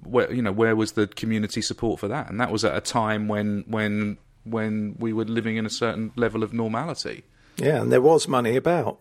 [0.03, 2.29] where you know where was the community support for that?
[2.29, 6.11] And that was at a time when when when we were living in a certain
[6.15, 7.23] level of normality.
[7.57, 8.99] Yeah, and there was money about.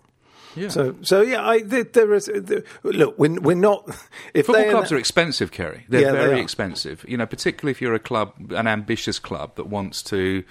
[0.56, 0.68] Yeah.
[0.68, 2.28] So, so yeah, I, there, there is.
[2.34, 3.88] There, look, we're, we're not.
[4.34, 5.82] If Football clubs are expensive, Ceri.
[5.88, 6.42] They're Yeah, very are.
[6.42, 7.04] expensive.
[7.08, 10.42] You know, particularly if you're a club, an ambitious club that wants to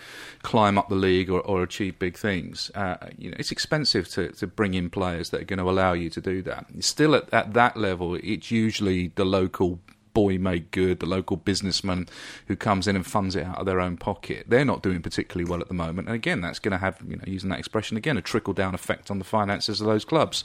[0.41, 2.71] climb up the league or, or achieve big things.
[2.73, 5.91] Uh, you know, it's expensive to, to bring in players that are going to allow
[5.91, 6.67] you to do that.
[6.79, 9.81] Still, at, at that level, it's usually the local
[10.19, 12.05] boy made good, the local businessman
[12.47, 14.45] who comes in and funds it out of their own pocket.
[14.49, 17.15] They're not doing particularly well at the moment, and again, that's going to have, you
[17.15, 20.43] know, using that expression again, a trickle down effect on the finances of those clubs.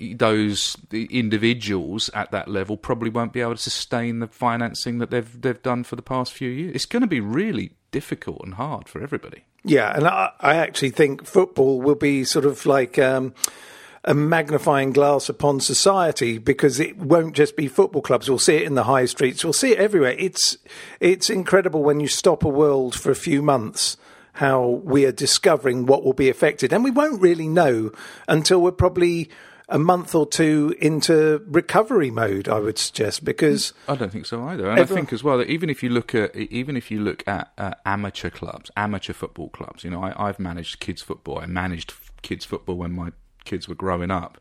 [0.00, 5.40] Those individuals at that level probably won't be able to sustain the financing that they've
[5.40, 6.74] they've done for the past few years.
[6.74, 9.44] It's going to be really difficult and hard for everybody.
[9.62, 13.32] Yeah, and I, I actually think football will be sort of like um,
[14.04, 18.28] a magnifying glass upon society because it won't just be football clubs.
[18.28, 19.42] We'll see it in the high streets.
[19.42, 20.14] We'll see it everywhere.
[20.18, 20.58] It's
[21.00, 23.96] it's incredible when you stop a world for a few months
[24.38, 27.92] how we are discovering what will be affected, and we won't really know
[28.28, 29.30] until we're probably
[29.68, 32.48] a month or two into recovery mode.
[32.48, 35.38] I would suggest because I don't think so either, and Everyone- I think as well
[35.38, 39.12] that even if you look at even if you look at uh, amateur clubs, amateur
[39.14, 41.38] football clubs, you know, I, I've managed kids football.
[41.38, 43.12] I managed kids football when my
[43.44, 44.40] kids were growing up,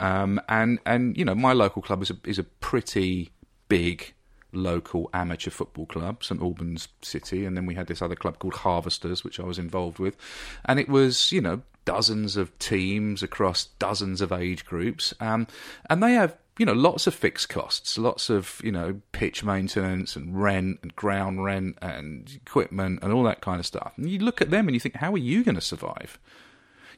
[0.00, 3.30] um, and and you know, my local club is a is a pretty
[3.68, 4.14] big
[4.52, 8.54] local amateur football club, St Albans City, and then we had this other club called
[8.54, 10.16] Harvesters, which I was involved with,
[10.64, 15.46] and it was you know dozens of teams across dozens of age groups, um,
[15.88, 20.16] and they have you know lots of fixed costs, lots of you know pitch maintenance
[20.16, 23.92] and rent and ground rent and equipment and all that kind of stuff.
[23.96, 26.18] And you look at them and you think, how are you going to survive?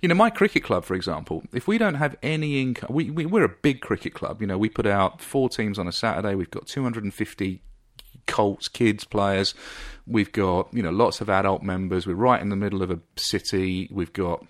[0.01, 3.27] You know, my cricket club, for example, if we don't have any income, we, we,
[3.27, 4.41] we're a big cricket club.
[4.41, 6.35] You know, we put out four teams on a Saturday.
[6.35, 7.63] We've got 250
[8.27, 9.55] Colts kids players.
[10.07, 12.07] We've got, you know, lots of adult members.
[12.07, 13.89] We're right in the middle of a city.
[13.91, 14.45] We've got,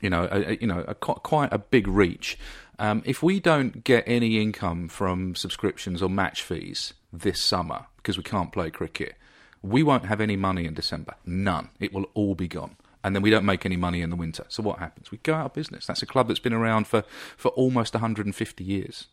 [0.00, 2.38] you know, a, you know, a, quite a big reach.
[2.78, 8.16] Um, if we don't get any income from subscriptions or match fees this summer because
[8.16, 9.16] we can't play cricket,
[9.62, 11.14] we won't have any money in December.
[11.26, 11.70] None.
[11.80, 12.76] It will all be gone.
[13.04, 14.44] And then we don't make any money in the winter.
[14.48, 15.10] So what happens?
[15.10, 15.86] We go out of business.
[15.86, 17.04] That's a club that's been around for,
[17.36, 19.06] for almost 150 years.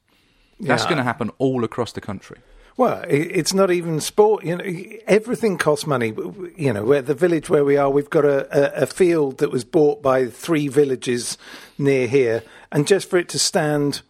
[0.59, 0.89] That's Yeah.
[0.89, 2.37] going to happen all across the country.
[2.77, 4.43] Well, it's not even sport.
[4.43, 4.65] You know,
[5.07, 6.13] everything costs money.
[6.57, 9.49] You know, where the village where we are, we've got a, a, a field that
[9.49, 11.37] was bought by three villages
[11.77, 14.01] near here, and just for it to stand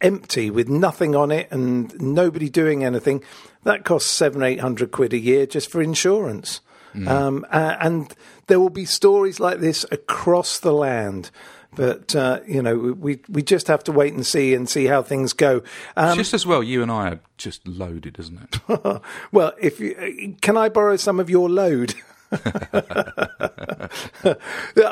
[0.00, 3.22] empty with nothing on it and nobody doing anything,
[3.64, 6.60] that costs seven, eight hundred quid a year just for insurance.
[7.06, 8.12] Um, and
[8.50, 11.30] there will be stories like this across the land.
[11.74, 15.02] But uh, you know, we we just have to wait and see and see how
[15.02, 15.62] things go.
[15.96, 19.00] Um, just as well, you and I are just loaded, isn't it?
[19.32, 21.94] well, if you, can I borrow some of your load?
[22.32, 22.38] I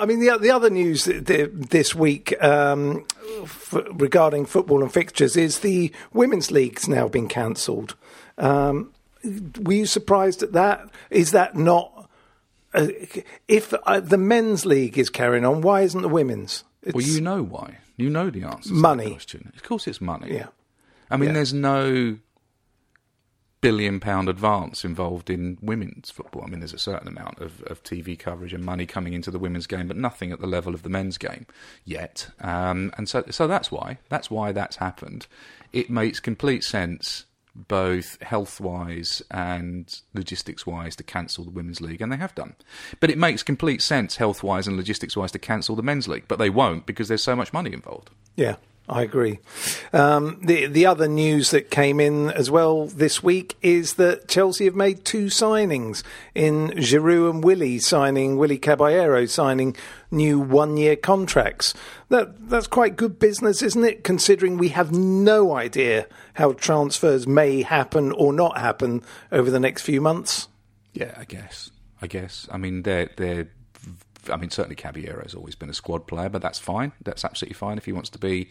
[0.07, 3.05] mean, the the other news th- th- this week um,
[3.43, 7.97] f- regarding football and fixtures is the women's league's now been cancelled.
[8.39, 8.93] Um,
[9.61, 10.89] were you surprised at that?
[11.11, 11.98] Is that not?
[12.75, 12.89] Uh,
[13.49, 16.65] if uh, the men's league is carrying on, why isn't the women's?
[16.83, 17.79] It's, Well, you know why.
[17.97, 18.69] You know the answer.
[18.71, 19.11] To Money.
[19.11, 19.51] Question.
[19.57, 20.35] Of course, it's money.
[20.35, 20.47] yeah.
[21.11, 21.35] I mean, Yeah.
[21.35, 22.19] there's no
[23.61, 26.45] billion pound advance involved in women's football.
[26.45, 29.39] I mean, there's a certain amount of, of TV coverage and money coming into the
[29.39, 31.45] women's game, but nothing at the level of the men's game
[31.85, 32.29] yet.
[32.41, 33.99] Um, and so, so that's why.
[34.11, 35.27] That's why that's happened.
[35.73, 37.25] It makes complete sense,
[37.67, 42.55] both health wise and logistics wise, to cancel the women's league, and they have done.
[43.01, 46.25] But it makes complete sense, health wise and logistics wise, to cancel the men's league,
[46.29, 48.11] but they won't because there's so much money involved.
[48.37, 48.57] Yeah.
[48.89, 49.39] I agree.
[49.93, 54.65] Um, the the other news that came in as well this week is that Chelsea
[54.65, 56.03] have made two signings
[56.35, 59.77] in Giroud and Willy signing Willy Caballero signing
[60.11, 61.75] new one year contracts.
[62.09, 64.05] That that's quite good business, isn't it?
[64.05, 69.83] Considering we have no idea how transfers may happen or not happen over the next
[69.83, 70.49] few months.
[70.95, 71.71] Yeah, I guess.
[72.01, 72.49] I guess.
[72.51, 73.49] I mean, they're they're.
[74.31, 76.93] I mean, certainly Caballero has always been a squad player, but that's fine.
[77.03, 78.49] That's absolutely fine if he wants to be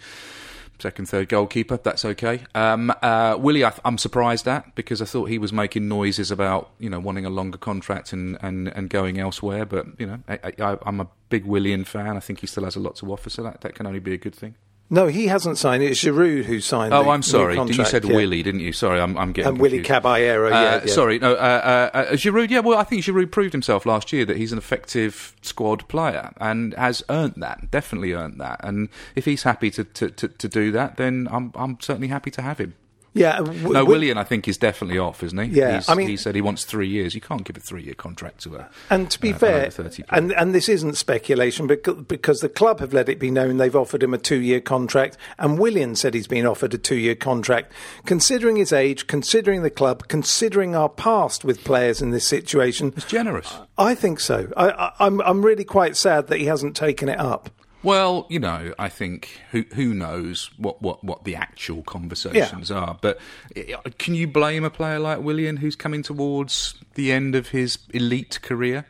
[0.80, 1.78] second, third goalkeeper.
[1.78, 2.44] That's okay.
[2.56, 6.72] Um, uh, Willy, I, am surprised at because I thought he was making noises about
[6.80, 9.66] you know wanting a longer contract and, and, and going elsewhere.
[9.66, 12.18] But you know, I, am a big Willian fan.
[12.18, 14.14] I think he still has a lot to offer, so that, that can only be
[14.14, 14.56] a good thing.
[14.90, 15.84] No, he hasn't signed.
[15.84, 16.94] It's Giroud who signed.
[16.94, 17.56] Oh, I'm sorry.
[17.56, 18.16] Contract, you said yeah.
[18.16, 18.72] Willy, didn't you?
[18.72, 19.90] Sorry, I'm, I'm getting and Willy confused.
[19.90, 20.48] Caballero.
[20.48, 20.94] Uh, yeah, yeah.
[20.94, 21.34] Sorry, no.
[21.34, 22.50] Uh, uh, uh, Giroud.
[22.50, 26.32] Yeah, well, I think Giroud proved himself last year that he's an effective squad player
[26.38, 27.70] and has earned that.
[27.70, 28.62] Definitely earned that.
[28.64, 32.32] And if he's happy to, to, to, to do that, then I'm I'm certainly happy
[32.32, 32.76] to have him.
[33.18, 35.58] Yeah, w- No, w- Willian, I think, is definitely off, isn't he?
[35.60, 37.16] Yeah, He's- I mean- he said he wants three years.
[37.16, 38.70] You can't give a three-year contract to a.
[38.90, 40.20] And to be uh, fair, an over 30 player.
[40.22, 43.76] and and this isn't speculation because, because the club have let it be known they've
[43.76, 47.72] offered him a two-year contract, and Willian said he's been offered a two-year contract.
[48.06, 53.06] Considering his age, considering the club, considering our past with players in this situation, it's
[53.06, 53.54] generous.
[53.78, 54.52] I think so.
[54.58, 57.50] I, I, I'm I'm really quite sad that he hasn't taken it up.
[57.84, 62.98] Well, you know, I think who who knows what, what, what the actual conversations are.
[63.00, 63.20] But
[63.56, 67.78] eh, can you blame a player like Willian, who's coming towards the end of his
[67.94, 68.86] elite career,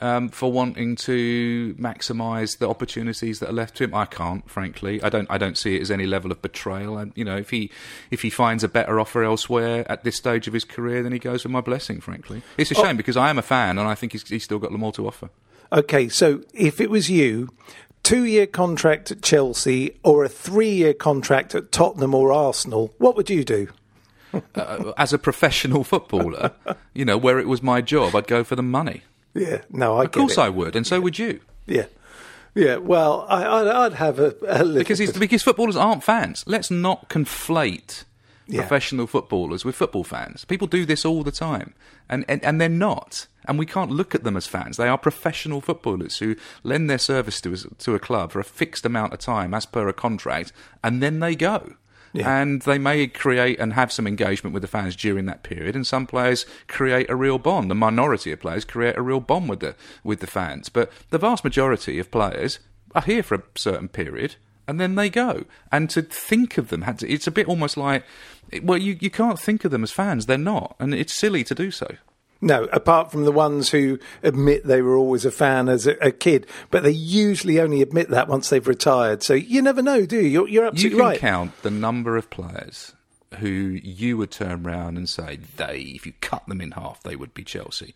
[0.00, 3.94] um, for wanting to maximise the opportunities that are left to him?
[3.94, 5.00] I can't, frankly.
[5.02, 5.30] I don't.
[5.30, 6.98] I don't see it as any level of betrayal.
[6.98, 7.70] And you know, if he
[8.10, 11.20] if he finds a better offer elsewhere at this stage of his career, then he
[11.20, 12.00] goes with my blessing.
[12.00, 14.58] Frankly, it's a shame because I am a fan and I think he's, he's still
[14.58, 15.30] got more to offer.
[15.72, 17.48] Okay, so if it was you,
[18.02, 23.16] two year contract at Chelsea or a three year contract at Tottenham or Arsenal, what
[23.16, 23.68] would you do?
[24.54, 26.52] uh, as a professional footballer,
[26.94, 29.02] you know, where it was my job, I'd go for the money.
[29.34, 31.40] Yeah, no, I Of course I would, and so would you.
[31.66, 31.86] Yeah,
[32.54, 32.76] yeah.
[32.76, 36.44] Well, I, I'd, I'd have a, a little Because, he's, because footballers aren't fans.
[36.46, 38.04] Let's not conflate
[38.46, 38.60] Yeah.
[38.60, 40.44] professional footballers with football fans.
[40.44, 41.74] People do this all the time,
[42.08, 43.26] and, and, and they're not.
[43.44, 44.76] And we can't look at them as fans.
[44.76, 48.44] They are professional footballers who lend their service to, us- to a club for a
[48.44, 51.74] fixed amount of time as per a contract, and then they go.
[52.12, 52.42] Yeah.
[52.42, 55.86] And they may create and have some engagement with the fans during that period, and
[55.86, 57.70] some players create a real bond.
[57.70, 59.74] The minority of players create a real bond with the
[60.04, 62.58] with the fans, but the vast majority of players
[62.94, 64.36] are here for a certain period,
[64.68, 65.44] and then they go.
[65.70, 68.04] And to think of them, it's a bit almost like,
[68.62, 70.26] well, you, you can't think of them as fans.
[70.26, 71.96] They're not, and it's silly to do so.
[72.42, 76.10] No, apart from the ones who admit they were always a fan as a, a
[76.10, 79.22] kid, but they usually only admit that once they've retired.
[79.22, 80.22] So you never know, do you?
[80.28, 81.18] You're, you're You absolutely can right.
[81.20, 82.92] count the number of players
[83.38, 87.16] who you would turn around and say they, if you cut them in half, they
[87.16, 87.94] would be Chelsea.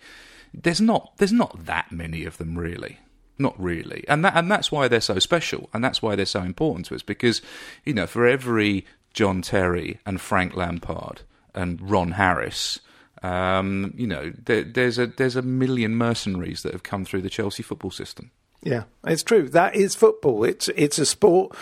[0.55, 3.01] There's not, there's not that many of them really.
[3.39, 6.41] Not really, and that and that's why they're so special, and that's why they're so
[6.41, 7.03] important to us.
[7.03, 7.43] Because
[7.85, 11.21] you know, for every John Terry and Frank Lampard
[11.55, 12.81] and Ron Harris,
[13.27, 17.31] um, you know, there, there's a there's a million mercenaries that have come through the
[17.31, 18.31] Chelsea football system.
[18.63, 19.49] Yeah, it's true.
[19.49, 20.45] That is football.
[20.45, 21.57] It's it's a sport.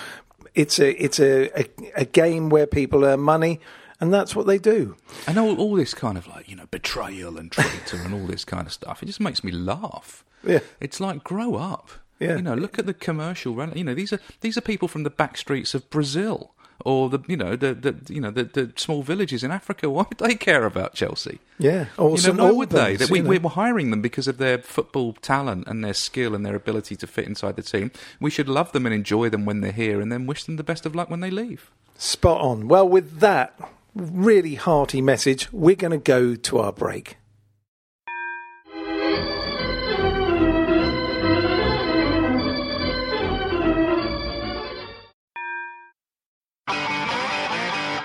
[0.55, 3.61] It's a it's a, a, a game where people earn money,
[4.01, 4.97] and that's what they do.
[5.27, 8.45] And all, all this kind of like, you know, betrayal and traitor and all this
[8.45, 10.25] kind of stuff, it just makes me laugh.
[10.47, 10.61] Yeah.
[10.81, 11.91] It's like, grow up.
[12.21, 12.37] Yeah.
[12.37, 13.53] You know, look at the commercial.
[13.77, 16.54] You know, these are these are people from the back streets of Brazil
[16.85, 19.89] or the you know the, the you know the, the small villages in Africa.
[19.95, 21.41] Why would they care about Chelsea?
[21.59, 22.97] Yeah, or you know, why would they?
[22.97, 26.45] That we, we were hiring them because of their football talent and their skill and
[26.45, 27.93] their ability to fit inside the team.
[28.21, 30.65] We should love them and enjoy them when they're here, and then wish them the
[30.65, 31.71] best of luck when they leave.
[31.97, 32.67] Spot on.
[32.67, 33.57] Well, with that
[33.95, 37.19] really hearty message, we're going to go to our break.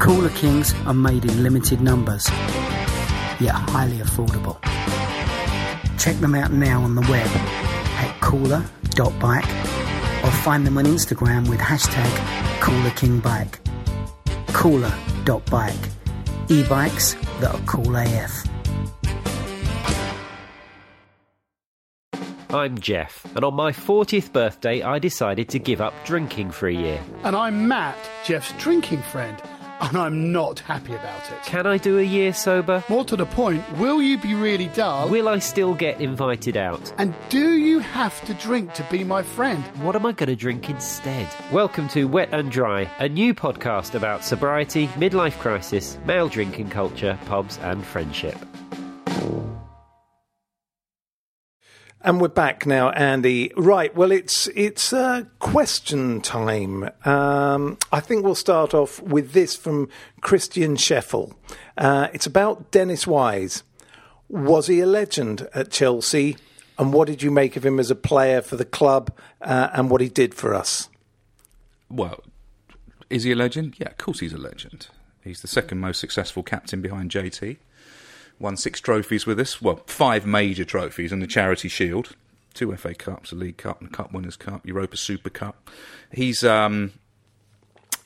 [0.00, 2.26] Cooler Kings are made in limited numbers,
[3.38, 4.58] yet highly affordable.
[5.98, 9.44] Check them out now on the web at cooler.bike
[10.24, 12.10] or find them on Instagram with hashtag
[12.60, 13.58] CoolerKingBike.
[14.54, 15.74] cooler.bike.
[16.48, 18.44] E-bikes that are cool AF.
[22.48, 26.74] I'm Jeff, and on my 40th birthday, I decided to give up drinking for a
[26.74, 27.00] year.
[27.22, 29.40] And I'm Matt, Jeff's drinking friend,
[29.80, 31.42] and I'm not happy about it.
[31.44, 32.84] Can I do a year sober?
[32.88, 35.08] More to the point, will you be really dull?
[35.08, 36.92] Will I still get invited out?
[36.98, 39.62] And do you have to drink to be my friend?
[39.82, 41.28] What am I going to drink instead?
[41.50, 47.18] Welcome to Wet and Dry, a new podcast about sobriety, midlife crisis, male drinking culture,
[47.26, 48.36] pubs, and friendship.
[52.02, 53.52] And we're back now, Andy.
[53.58, 56.88] Right, well, it's it's uh, question time.
[57.04, 59.90] Um, I think we'll start off with this from
[60.22, 61.34] Christian Sheffel.
[61.76, 63.64] Uh, it's about Dennis Wise.
[64.30, 66.38] Was he a legend at Chelsea?
[66.78, 69.90] And what did you make of him as a player for the club uh, and
[69.90, 70.88] what he did for us?
[71.90, 72.24] Well,
[73.10, 73.74] is he a legend?
[73.78, 74.88] Yeah, of course he's a legend.
[75.22, 77.58] He's the second most successful captain behind JT
[78.40, 79.62] won six trophies with us.
[79.62, 82.16] Well, five major trophies and the Charity Shield,
[82.54, 85.70] two FA Cups, a League Cup, and a Cup Winners' Cup, Europa Super Cup.
[86.10, 86.92] He's um,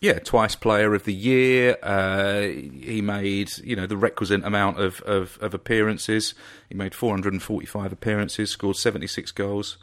[0.00, 1.78] yeah, twice Player of the Year.
[1.82, 6.34] Uh, he made you know the requisite amount of, of, of, appearances.
[6.68, 9.78] He made 445 appearances, scored 76 goals.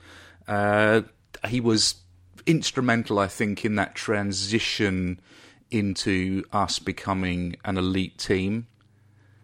[0.47, 1.01] Uh,
[1.47, 1.95] he was
[2.45, 5.19] instrumental, I think, in that transition
[5.71, 8.67] into us becoming an elite team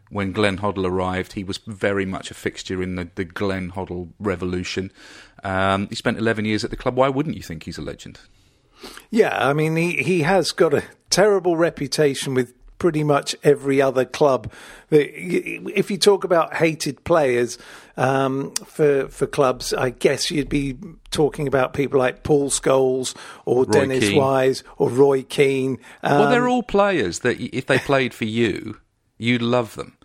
[0.10, 4.10] when Glenn Hoddle arrived, he was very much a fixture in the, the Glenn Hoddle
[4.20, 4.92] revolution.
[5.44, 6.96] Um, he spent 11 years at the club.
[6.96, 8.20] Why wouldn't you think he's a legend?
[9.10, 14.06] Yeah, I mean, he, he has got a terrible reputation with pretty much every other
[14.06, 14.52] club.
[14.90, 17.58] If you talk about hated players
[17.96, 20.78] um, for for clubs, I guess you'd be
[21.12, 24.18] talking about people like Paul Scholes or Roy Dennis Keane.
[24.18, 25.80] Wise or Roy Keane.
[26.04, 28.78] Um, well, they're all players that if they played for you,
[29.18, 29.98] you'd love them.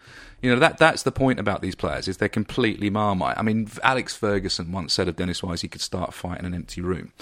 [0.43, 3.39] You know that that's the point about these players is they're completely marmite.
[3.39, 6.45] I mean, Alex Ferguson once said of Dennis Wise he could start a fight in
[6.45, 7.13] an empty room,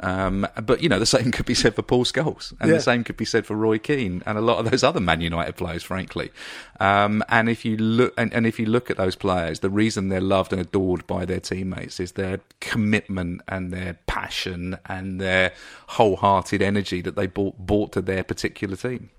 [0.00, 2.76] um, but you know the same could be said for Paul Scholes, and yeah.
[2.76, 5.20] the same could be said for Roy Keane and a lot of those other Man
[5.20, 6.30] United players, frankly.
[6.78, 10.08] Um, and if you look and, and if you look at those players, the reason
[10.08, 15.52] they're loved and adored by their teammates is their commitment and their passion and their
[15.88, 19.10] wholehearted energy that they brought, brought to their particular team.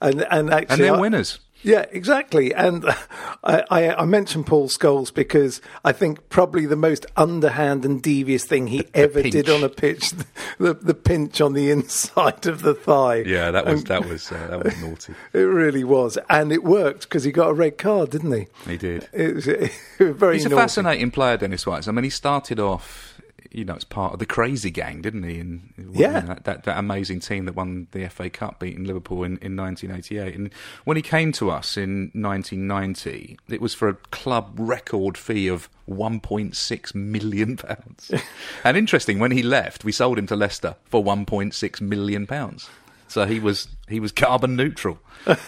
[0.00, 1.38] And and actually, and they're winners.
[1.64, 2.54] Yeah, exactly.
[2.54, 2.84] And
[3.44, 8.44] I, I, I, mentioned Paul Scholes because I think probably the most underhand and devious
[8.44, 10.10] thing he the, ever did on a pitch,
[10.58, 13.22] the, the pinch on the inside of the thigh.
[13.26, 15.14] Yeah, that was that was uh, that was naughty.
[15.32, 18.46] It really was, and it worked because he got a red card, didn't he?
[18.70, 19.08] He did.
[19.12, 20.34] It was, it was very.
[20.34, 20.54] He's naughty.
[20.54, 21.88] a fascinating player, Dennis Wise.
[21.88, 23.13] I mean, he started off
[23.54, 25.38] you know, it's part of the crazy gang, didn't he?
[25.38, 29.38] And yeah, that, that, that, amazing team that won the FA Cup, beating Liverpool in,
[29.38, 30.34] in 1988.
[30.34, 30.50] And
[30.84, 35.68] when he came to us in 1990, it was for a club record fee of
[35.88, 38.10] 1.6 million pounds.
[38.64, 42.68] and interesting, when he left, we sold him to Leicester for 1.6 million pounds.
[43.06, 44.98] So he was he was carbon neutral.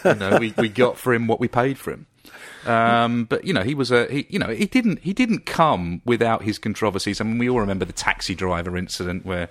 [0.05, 2.05] you know, we, we got for him what we paid for him.
[2.65, 6.01] Um, but you know, he was a he, you know he didn't he didn't come
[6.05, 7.21] without his controversies.
[7.21, 9.49] I mean, we all remember the taxi driver incident where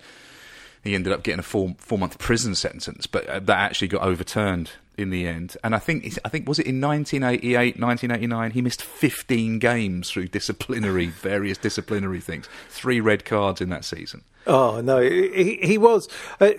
[0.82, 4.02] he ended up getting a four four month prison sentence, but uh, that actually got
[4.02, 5.56] overturned in the end.
[5.62, 10.28] And I think I think was it in 1988, 1989, he missed 15 games through
[10.28, 14.24] disciplinary various disciplinary things, three red cards in that season.
[14.46, 16.08] Oh no, he, he was.
[16.40, 16.52] Uh,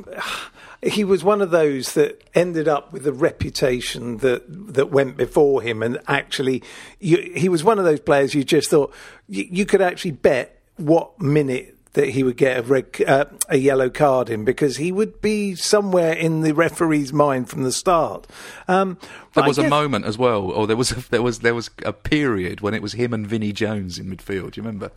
[0.82, 5.62] he was one of those that ended up with a reputation that that went before
[5.62, 6.62] him, and actually,
[7.00, 8.92] you, he was one of those players you just thought
[9.28, 13.58] you, you could actually bet what minute that he would get a red, uh, a
[13.58, 18.26] yellow card in because he would be somewhere in the referee's mind from the start.
[18.66, 18.96] Um,
[19.34, 19.66] there was guess...
[19.66, 22.74] a moment as well, or there was a, there was there was a period when
[22.74, 24.52] it was him and Vinnie Jones in midfield.
[24.52, 24.90] Do you remember?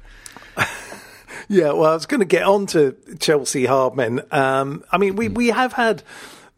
[1.47, 4.21] Yeah, well, I was going to get on to Chelsea Hardman.
[4.31, 6.03] Um, I mean, we, we have had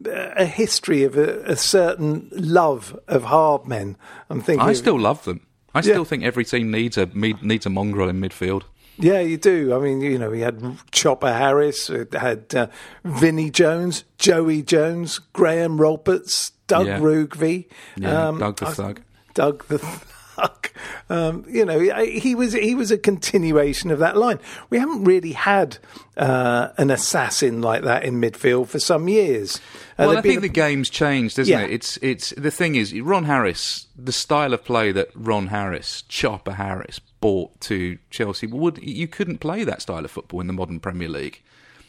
[0.04, 3.96] a history of a, a certain love of hardmen.
[4.30, 4.66] I'm thinking.
[4.66, 5.46] I still love them.
[5.74, 6.04] I still yeah.
[6.04, 8.62] think every team needs a needs a mongrel in midfield.
[9.00, 9.74] Yeah, you do.
[9.74, 10.60] I mean, you know, we had
[10.90, 12.66] Chopper Harris, had uh,
[13.04, 16.98] Vinnie Jones, Joey Jones, Graham Roberts, Doug yeah.
[16.98, 19.02] Rougvie, yeah, um, Doug the Thug.
[19.34, 19.78] Doug the
[21.10, 24.38] Um, you know, he was he was a continuation of that line.
[24.68, 25.78] We haven't really had
[26.18, 29.56] uh, an assassin like that in midfield for some years.
[29.98, 30.40] Uh, well, I think a...
[30.42, 31.64] the game's changed, isn't yeah.
[31.64, 31.70] it?
[31.70, 36.52] It's it's the thing is Ron Harris, the style of play that Ron Harris, Chopper
[36.52, 40.80] Harris, brought to Chelsea would you couldn't play that style of football in the modern
[40.80, 41.42] Premier League.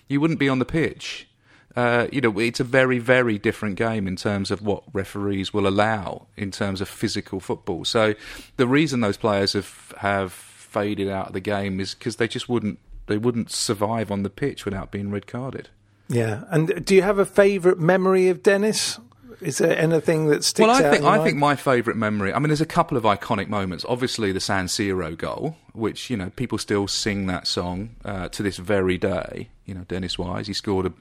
[0.08, 1.29] You wouldn't be on the pitch
[1.76, 5.68] uh, you know, it's a very, very different game in terms of what referees will
[5.68, 7.86] allow in terms of physical football.
[7.86, 8.16] So
[8.58, 12.50] the reason those players have have faded out of the game is because they just
[12.50, 15.70] wouldn't they wouldn't survive on the pitch without being red carded.
[16.08, 19.00] Yeah, and do you have a favourite memory of Dennis?
[19.42, 20.92] Is there anything that sticks well, I out?
[20.92, 21.24] think I mind?
[21.24, 22.34] think my favourite memory.
[22.34, 23.86] I mean, there's a couple of iconic moments.
[23.88, 28.44] Obviously, the San Siro goal, which you know people still sing that song uh, to
[28.44, 29.50] this very day.
[29.66, 30.94] You know, Dennis Wise, he scored a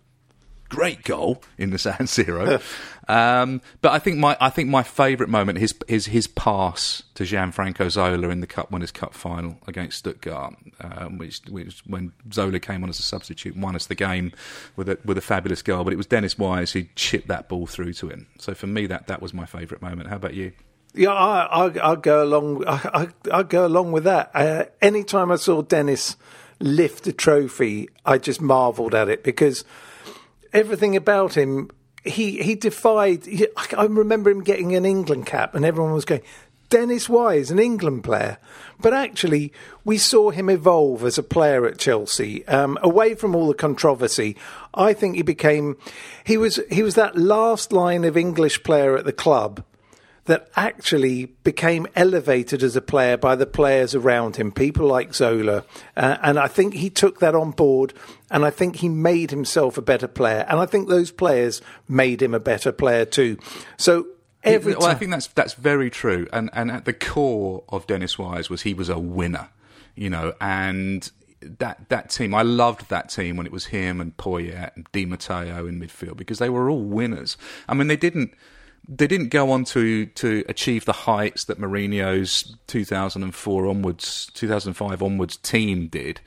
[0.68, 2.62] great goal in the San Siro.
[3.08, 7.24] um, but I think my I think my favourite moment is is his pass to
[7.24, 12.60] Gianfranco Zola in the Cup Winners' Cup final against Stuttgart, um, which, which when Zola
[12.60, 14.32] came on as a substitute won us the game
[14.76, 15.84] with a with a fabulous goal.
[15.84, 18.26] But it was Dennis Wise who chipped that ball through to him.
[18.38, 20.08] So for me, that that was my favourite moment.
[20.08, 20.52] How about you?
[20.94, 22.66] Yeah, I, I, I go along.
[22.66, 24.30] I, I, I go along with that.
[24.34, 26.16] Uh, anytime I saw Dennis
[26.60, 29.64] lift a trophy, I just marvelled at it because
[30.52, 31.70] everything about him,
[32.04, 33.26] he he defied.
[33.26, 33.46] He,
[33.76, 36.22] I remember him getting an England cap, and everyone was going.
[36.70, 38.36] Dennis Wise, an England player.
[38.78, 39.54] But actually,
[39.86, 42.46] we saw him evolve as a player at Chelsea.
[42.46, 44.36] Um, away from all the controversy,
[44.74, 45.78] I think he became
[46.24, 49.64] he was he was that last line of English player at the club
[50.28, 55.64] that actually became elevated as a player by the players around him, people like Zola.
[55.96, 57.94] Uh, and I think he took that on board
[58.30, 60.44] and I think he made himself a better player.
[60.46, 63.38] And I think those players made him a better player too.
[63.78, 64.06] So
[64.44, 66.28] every well, I think that's that's very true.
[66.30, 69.48] And and at the core of Dennis Wise was he was a winner,
[69.94, 71.10] you know, and
[71.40, 75.06] that that team I loved that team when it was him and Poyet and Di
[75.06, 77.38] Matteo in midfield because they were all winners.
[77.66, 78.34] I mean they didn't
[78.88, 85.36] they didn't go on to, to achieve the heights that Mourinho's 2004 onwards, 2005 onwards
[85.36, 86.20] team did,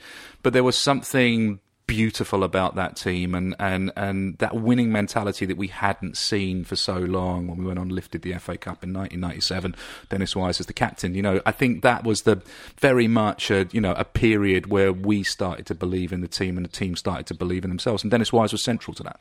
[0.44, 5.58] but there was something beautiful about that team and, and, and that winning mentality that
[5.58, 8.94] we hadn't seen for so long when we went on lifted the FA Cup in
[8.94, 9.76] 1997.
[10.08, 12.42] Dennis Wise as the captain, you know, I think that was the
[12.78, 16.56] very much a you know a period where we started to believe in the team
[16.56, 19.20] and the team started to believe in themselves, and Dennis Wise was central to that.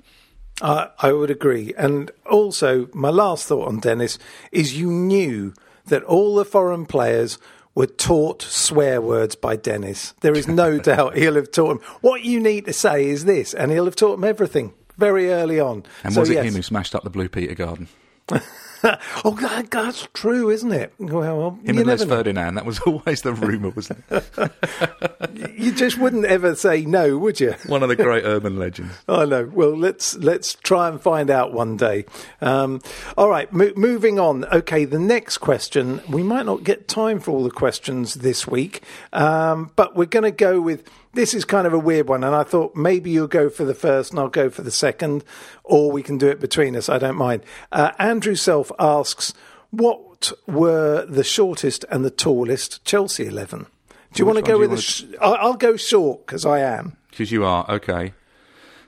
[0.61, 1.75] I I would agree.
[1.77, 4.19] And also, my last thought on Dennis
[4.53, 5.55] is you knew
[5.87, 7.39] that all the foreign players
[7.75, 10.13] were taught swear words by Dennis.
[10.21, 11.81] There is no doubt he'll have taught them.
[12.01, 15.59] What you need to say is this, and he'll have taught them everything very early
[15.61, 15.85] on.
[16.05, 16.45] And So, was it yes.
[16.47, 17.89] him who smashed up the Blue Peter Garden?
[19.25, 20.93] oh, that, that's true, isn't it?
[20.99, 22.05] Well, Him and Les.
[22.05, 22.55] Ferdinand.
[22.55, 24.25] That was always the rumour, wasn't it?
[25.57, 27.55] You just wouldn't ever say no, would you?
[27.67, 28.95] One of the great urban legends.
[29.07, 29.45] I know.
[29.45, 32.07] Well, let's let's try and find out one day.
[32.41, 32.81] Um,
[33.17, 34.47] all right, mo- moving on.
[34.47, 36.01] Okay, the next question.
[36.09, 40.25] We might not get time for all the questions this week, um, but we're going
[40.25, 40.89] to go with.
[41.13, 43.75] This is kind of a weird one, and I thought maybe you'll go for the
[43.75, 45.25] first and I'll go for the second,
[45.65, 46.89] or we can do it between us.
[46.89, 47.43] I don't mind.
[47.73, 49.35] Uh, Andrew Self asks,
[49.71, 53.67] "What were the shortest and the tallest Chelsea eleven?
[54.13, 54.81] Do you Which want to go with the?
[54.81, 56.97] Sh- I- I'll go short because I am.
[57.11, 58.13] Because you are, okay.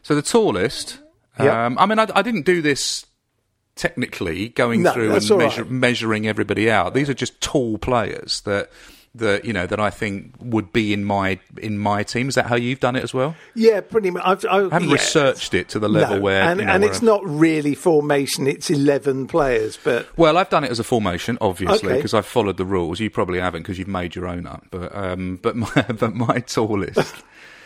[0.03, 1.01] So the tallest.
[1.41, 1.53] Yep.
[1.53, 3.07] Um, I mean, I, I didn't do this
[3.75, 5.71] technically, going No, through and measure, right.
[5.73, 6.95] measuring everybody out.
[6.95, 8.71] These are just tall players that.
[9.15, 12.31] That you know that I think would be in my in my team.
[12.31, 13.37] Is that how you've done it as well?
[13.55, 14.23] Yeah, pretty much.
[14.25, 14.95] I've, I, I haven't yeah.
[14.95, 17.21] researched it to the level no, where and, you know, and where it's I- not
[17.27, 19.77] really formation; it's eleven players.
[19.85, 21.97] But Well, I've done it as a formation, obviously, Okay.
[21.99, 23.01] because I've followed the rules.
[23.01, 24.65] You probably haven't because you've made your own up.
[24.71, 27.15] But um, but my but my tallest,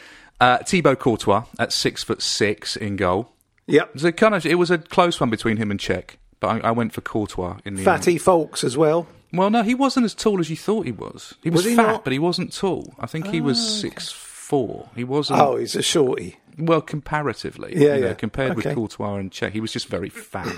[0.40, 3.30] uh, Thibaut Courtois at six foot six in goal.
[3.68, 6.16] yep, It was a kind of it was a close one between him and Cech,
[6.40, 8.22] but I, I went for Courtois in the Fatty end.
[8.22, 9.06] Foulkes as well.
[9.32, 11.34] Well, no, he wasn't as tall as you thought he was.
[11.42, 12.04] He was, Was he fat, not?
[12.04, 12.94] but he wasn't tall.
[12.98, 14.88] I think he was six four.
[14.94, 15.40] He wasn't.
[15.40, 16.36] Oh, he's a shorty.
[16.58, 18.14] Well, comparatively, Yeah, you know, yeah.
[18.14, 18.68] compared Okay.
[18.68, 20.56] with Courtois and Cech, he was just very fat.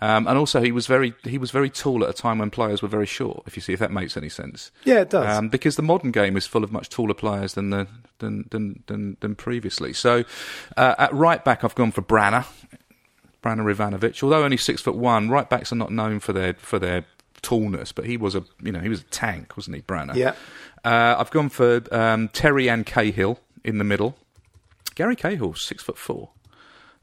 [0.00, 2.82] Um, and also, he was very he was very tall at a time when players
[2.82, 3.42] were very short.
[3.46, 4.70] If you see if that makes any sense.
[4.84, 5.36] Yeah, it does.
[5.38, 7.86] Um, because the modern game is full of much taller players than the
[8.18, 9.92] than than than, than previously.
[9.92, 10.24] So,
[10.76, 12.46] uh, at right back, I've gone for Brana,
[13.42, 14.22] Brana Ivanovic.
[14.22, 17.04] Although only six foot one, right backs are not known for their for their
[17.42, 20.14] tallness, but he was a you know he was a tank, wasn't he, Brana?
[20.14, 20.34] Yeah.
[20.84, 24.16] Uh, I've gone for um, Terry Ann Cahill in the middle.
[24.94, 26.30] Gary Cahill, six foot four.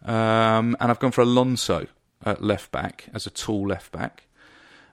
[0.04, 1.88] Um, and I've gone for Alonso
[2.26, 4.24] at left back as a tall left back.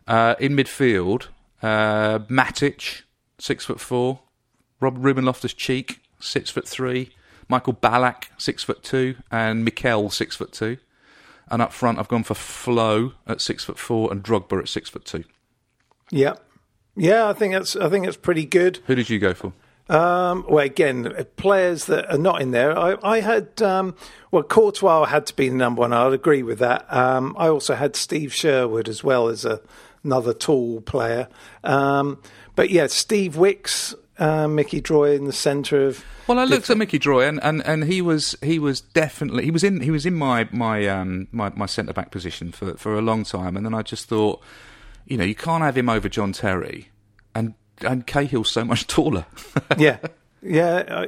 [0.06, 1.26] Uh, in midfield,
[1.62, 3.02] uh, Matic,
[3.38, 4.20] six foot four.
[4.80, 7.10] Rob Ruben Loftus Cheek, six foot three.
[7.48, 10.78] Michael Ballack, six foot two, and Mikel, six foot two.
[11.48, 14.88] And up front, I've gone for Flo at six foot four and Drogba at six
[14.90, 15.24] foot two.
[16.10, 16.42] Yep.
[16.96, 18.80] Yeah, I think that's I think that's pretty good.
[18.86, 19.52] Who did you go for?
[19.88, 22.76] Um, well, again, players that are not in there.
[22.76, 23.94] I, I had, um,
[24.32, 25.92] well, Courtois had to be the number one.
[25.92, 26.92] I'd agree with that.
[26.92, 29.60] Um, I also had Steve Sherwood as well as a,
[30.02, 31.28] another tall player.
[31.62, 32.20] Um,
[32.56, 36.04] but yeah, Steve Wicks, uh, Mickey Droy in the centre of.
[36.26, 39.52] Well, I looked at Mickey Droy, and, and, and he was he was definitely he
[39.52, 42.98] was in he was in my my um, my, my centre back position for for
[42.98, 44.42] a long time, and then I just thought,
[45.06, 46.88] you know, you can't have him over John Terry,
[47.34, 49.26] and and Cahill's so much taller.
[49.78, 49.98] yeah,
[50.42, 51.06] yeah.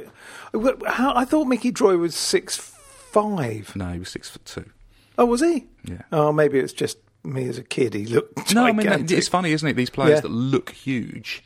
[0.53, 3.75] I, how, I thought Mickey Droy was six five.
[3.75, 4.69] No, he was six foot two.
[5.17, 5.67] Oh, was he?
[5.83, 6.01] Yeah.
[6.11, 7.93] Oh, maybe it's just me as a kid.
[7.93, 8.53] He looked.
[8.55, 9.73] No, I mean it's funny, isn't it?
[9.75, 10.21] These players Yeah.
[10.21, 11.43] that look huge,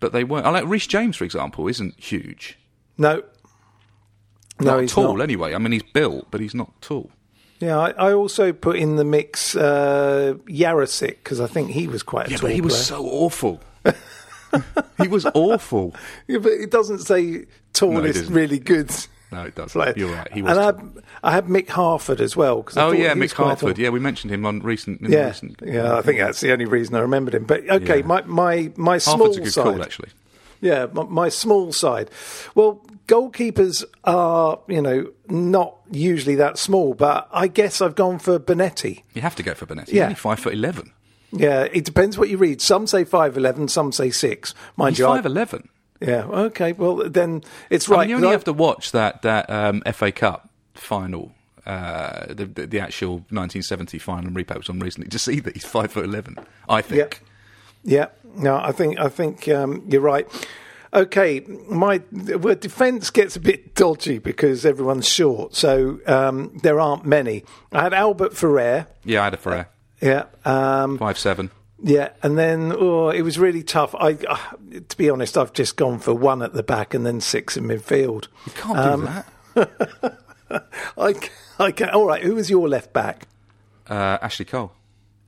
[0.00, 0.46] but they weren't.
[0.46, 2.58] I like Reece James, for example, isn't huge.
[2.98, 3.22] No.
[4.60, 5.22] No, not he's tall not.
[5.22, 5.54] anyway.
[5.54, 7.10] I mean, he's built, but he's not tall.
[7.60, 12.02] Yeah, I, I also put in the mix uh, Jarosik because I think he was
[12.02, 13.60] quite a Yeah, tall but he was so awful.
[15.02, 15.94] he was awful.
[16.26, 18.34] Yeah, but it doesn't say tallest, doesn't.
[18.34, 18.90] really good.
[19.32, 19.80] No, it doesn't.
[19.80, 19.94] player.
[19.96, 20.32] You're right.
[20.32, 20.56] He was.
[20.56, 20.60] and
[21.22, 21.28] I.
[21.28, 22.62] I had Mick Harford as well.
[22.62, 23.78] 'cause I Oh yeah, Mick Harford.
[23.78, 25.02] Yeah, we mentioned him on recent.
[25.02, 25.96] In Yeah, recent, yeah.
[25.96, 27.44] I think that's the only reason I remembered him.
[27.44, 28.06] But okay, Yeah.
[28.06, 29.62] my my my small Harford's a good side.
[29.64, 30.08] call, actually.
[30.62, 32.10] Yeah, my, my small side.
[32.54, 32.82] Well,
[33.14, 39.02] goalkeepers are you know not usually that small, but I guess I've gone for Bonetti.
[39.14, 39.86] You have to go for Bonetti.
[39.88, 40.04] He's Yeah.
[40.04, 40.92] only five foot eleven.
[41.32, 42.60] Yeah, it depends what you read.
[42.60, 44.54] Some say five eleven, some say six.
[44.76, 45.68] Mind He's you, I- five eleven.
[46.00, 46.24] Yeah.
[46.24, 46.72] Okay.
[46.72, 48.00] Well, then it's I right.
[48.00, 51.32] mean, you only I- have to watch that that um, FA Cup final,
[51.66, 55.54] uh, the, the the actual 1970 final and replay was on recently to see that
[55.54, 56.36] he's five foot eleven.
[56.68, 57.22] I think.
[57.84, 58.06] Yeah.
[58.36, 60.26] No, I think I think um, you're right.
[60.92, 67.04] Okay, my well, defence gets a bit dodgy because everyone's short, so um, there aren't
[67.06, 67.44] many.
[67.70, 68.88] I had Albert Ferrer.
[69.04, 69.68] Yeah, I had a Ferrer.
[70.00, 70.24] Yeah.
[70.44, 71.50] Um, Five seven.
[71.82, 73.94] Yeah, and then oh, it was really tough.
[73.94, 74.36] I, uh,
[74.88, 77.64] to be honest, I've just gone for one at the back and then six in
[77.64, 78.26] midfield.
[78.46, 79.00] You can't Um,
[79.54, 80.18] do that.
[80.98, 81.14] I,
[81.58, 81.90] I can.
[81.90, 83.28] All right, who was your left back?
[83.88, 84.72] Uh, Ashley Cole.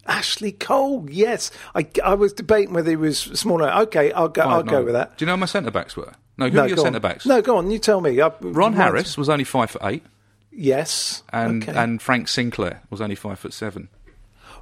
[0.06, 1.06] Ashley Cole.
[1.10, 3.70] Yes, I, I was debating whether he was smaller.
[3.82, 4.42] Okay, I'll go.
[4.42, 5.16] I'll Five go with that.
[5.18, 6.12] Do you know who my centre backs were?
[6.38, 7.26] No, who no, were your centre backs?
[7.26, 7.70] No, go on.
[7.70, 8.20] You tell me.
[8.20, 8.72] I, Ron.
[8.72, 10.02] Harris was only five foot eight,
[10.50, 11.22] Yes.
[11.32, 11.78] and okay.
[11.78, 13.88] and Frank Sinclair was only five foot seven.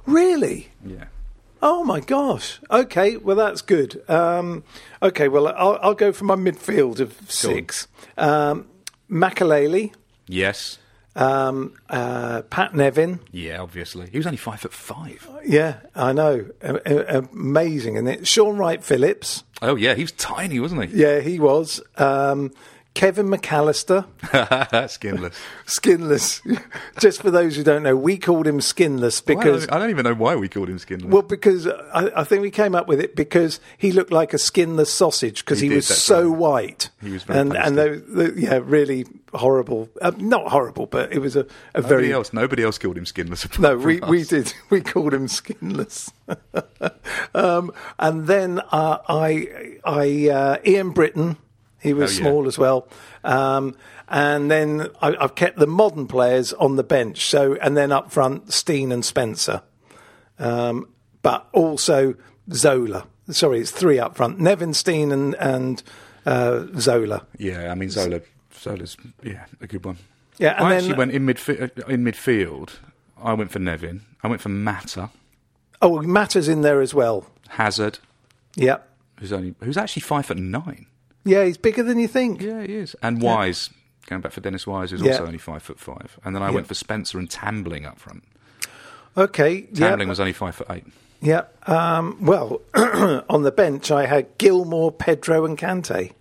[0.05, 0.69] really.
[0.85, 1.05] Yeah.
[1.63, 2.59] Oh my gosh.
[2.71, 4.01] Okay, well that's good.
[4.09, 4.63] Um,
[5.01, 7.87] okay, well I'll, I'll go for my midfield of six.
[8.17, 8.67] Um,
[9.09, 9.93] Makelele,
[10.27, 10.79] Yes.
[11.15, 13.19] Um, uh, Pat Nevin.
[13.31, 14.07] Yeah, obviously.
[14.09, 15.27] He was only five foot five.
[15.45, 16.45] Yeah, I know.
[16.61, 18.27] A- a- amazing, and it.
[18.27, 19.43] Shaun Wright Phillips.
[19.61, 20.97] Oh yeah, he was tiny, wasn't he?
[21.01, 21.81] Yeah, he was.
[21.97, 22.51] Um,
[22.93, 24.05] Kevin McAllister,
[24.89, 25.35] Skinless.
[25.65, 26.41] skinless.
[26.99, 30.13] Just for those who don't know, we called him skinless because I don't even know
[30.13, 31.09] why we called him Skinless.
[31.09, 34.37] Well, because I, I think we came up with it because he looked like a
[34.37, 36.37] skinless sausage because He he, was so right.
[36.37, 36.89] white.
[37.01, 39.87] He was very and and they, they- yeah, really horrible.
[40.01, 41.41] Uh, not horrible, but it was a,
[41.73, 42.33] a nobody very else.
[42.33, 43.57] Nobody else called him Skinless.
[43.57, 43.77] no.
[43.77, 46.11] We we did we called him skinless.
[47.33, 51.37] um, and then uh, I I uh, Ian Britton.
[51.81, 52.29] He was Oh, yeah.
[52.29, 52.87] small as well.
[53.23, 53.75] Um,
[54.07, 57.25] and then I, I've kept the modern players on the bench.
[57.25, 59.61] So and then up front, Steen and Spencer
[60.39, 60.87] um,
[61.21, 62.15] but also
[62.51, 63.05] Zola.
[63.29, 65.83] Sorry, it's three up front: Nevin Steen and and
[66.25, 67.25] uh, Zola.
[67.37, 68.21] Yeah, I mean Zola.
[68.59, 69.97] Zola's yeah a good one.
[70.37, 72.71] Yeah, and I then actually went in midfi- in midfield.
[73.21, 74.01] I went for Nevin.
[74.23, 75.09] I went for Mata.
[75.81, 77.27] oh, Mata's in there as well.
[77.49, 77.99] Hazard,
[78.55, 78.77] Yeah,
[79.19, 80.87] who's only who's actually five foot nine.
[81.23, 82.41] Yeah, he's bigger than you think.
[82.41, 82.95] Yeah, he is.
[83.03, 83.69] And Wise,
[84.07, 85.11] going back for Dennis Wise, who's Yeah.
[85.11, 86.17] also only five foot five.
[86.23, 86.55] And then I Yeah.
[86.55, 88.23] went for Spencer and Tambling up front.
[89.17, 90.85] Okay, yeah, Tambling was only five foot eight.
[91.21, 91.43] yeah.
[91.67, 92.61] Um, well,
[93.29, 96.11] on the bench, I had Gilmour, Pedro, and Kante.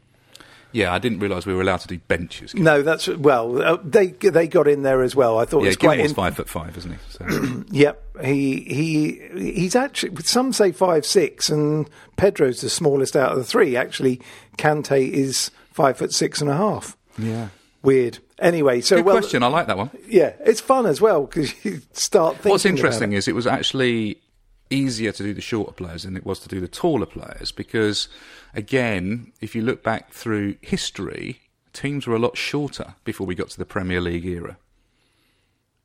[0.72, 2.54] Yeah, I didn't realise we were allowed to do benches.
[2.54, 3.60] No, that's well.
[3.60, 5.38] Uh, they they got in there as well.
[5.38, 6.00] I thought it yeah, was quite.
[6.00, 6.98] In- five foot five, isn't he?
[7.10, 10.16] So, Yep, he he he's actually.
[10.22, 13.76] Some say five six, and Pedro's the smallest out of the three.
[13.76, 14.20] Actually,
[14.58, 16.96] Kante is five foot six and a half.
[17.18, 17.48] yeah.
[17.82, 18.18] Weird.
[18.38, 19.42] Anyway, so Good well, question.
[19.42, 19.90] I like that one.
[20.06, 22.50] yeah, it's fun as well because you start thinking.
[22.52, 23.16] What's interesting it.
[23.16, 24.18] is it was actually
[24.70, 28.08] easier to do the shorter players than it was to do the taller players because,
[28.54, 31.40] again, if you look back through history,
[31.72, 34.56] teams were a lot shorter before we got to the Premier League era.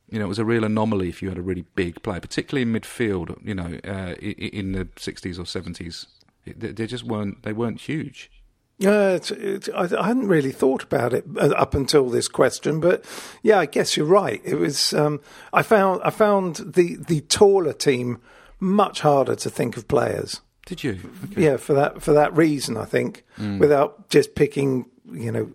[0.09, 2.61] You know, it was a real anomaly if you had a really big player, particularly
[2.61, 3.36] in midfield.
[3.43, 6.05] You know, uh, in the sixties or seventies,
[6.45, 7.41] they just weren't.
[7.41, 8.29] They weren't huge.
[8.77, 12.81] Yeah, it's, it's, I, I hadn't really thought about it uh, up until this question,
[12.81, 13.05] but
[13.41, 14.41] yeah, I guess you're right.
[14.43, 14.93] It was.
[14.93, 15.21] Um,
[15.53, 18.21] I found I found the the taller team
[18.59, 20.41] much harder to think of players.
[20.65, 20.99] Did you?
[21.25, 21.43] Okay.
[21.43, 23.59] Yeah, for that for that reason, I think, Mm.
[23.59, 25.51] without just picking, you know,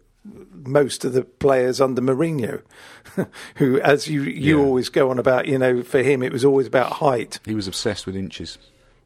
[0.67, 2.63] most of the players under Mourinho,
[3.57, 4.65] who, as you you Yeah.
[4.65, 7.41] always go on about, you know, for him it was always about height.
[7.45, 8.59] He was obsessed with inches.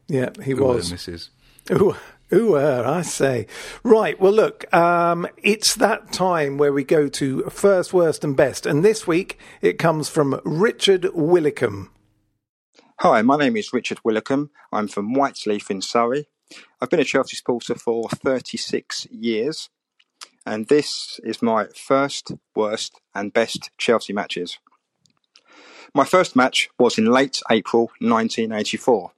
[0.07, 0.91] Yeah, he Ooh, was.
[0.91, 1.29] Mrs.
[1.71, 1.95] Ooh,
[2.31, 3.47] ooh, I say.
[3.83, 8.67] Right, well, look, um, it's that time where we go to first, worst, and best.
[8.67, 11.87] And this week it comes from Richard Willicombe.
[12.99, 14.49] Hi, my name is Richard Willicombe.
[14.71, 16.27] I'm from Whyteleafe in Surrey.
[16.79, 19.69] I've been a Chelsea supporter for 36 years,
[20.45, 24.59] and this is my first, worst, and best Chelsea matches.
[25.93, 29.11] My first match was in late April 1984.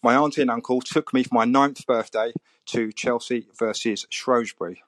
[0.00, 2.32] My auntie and uncle took me for my ninth birthday
[2.66, 4.84] to Chelsea versus Shrewsbury.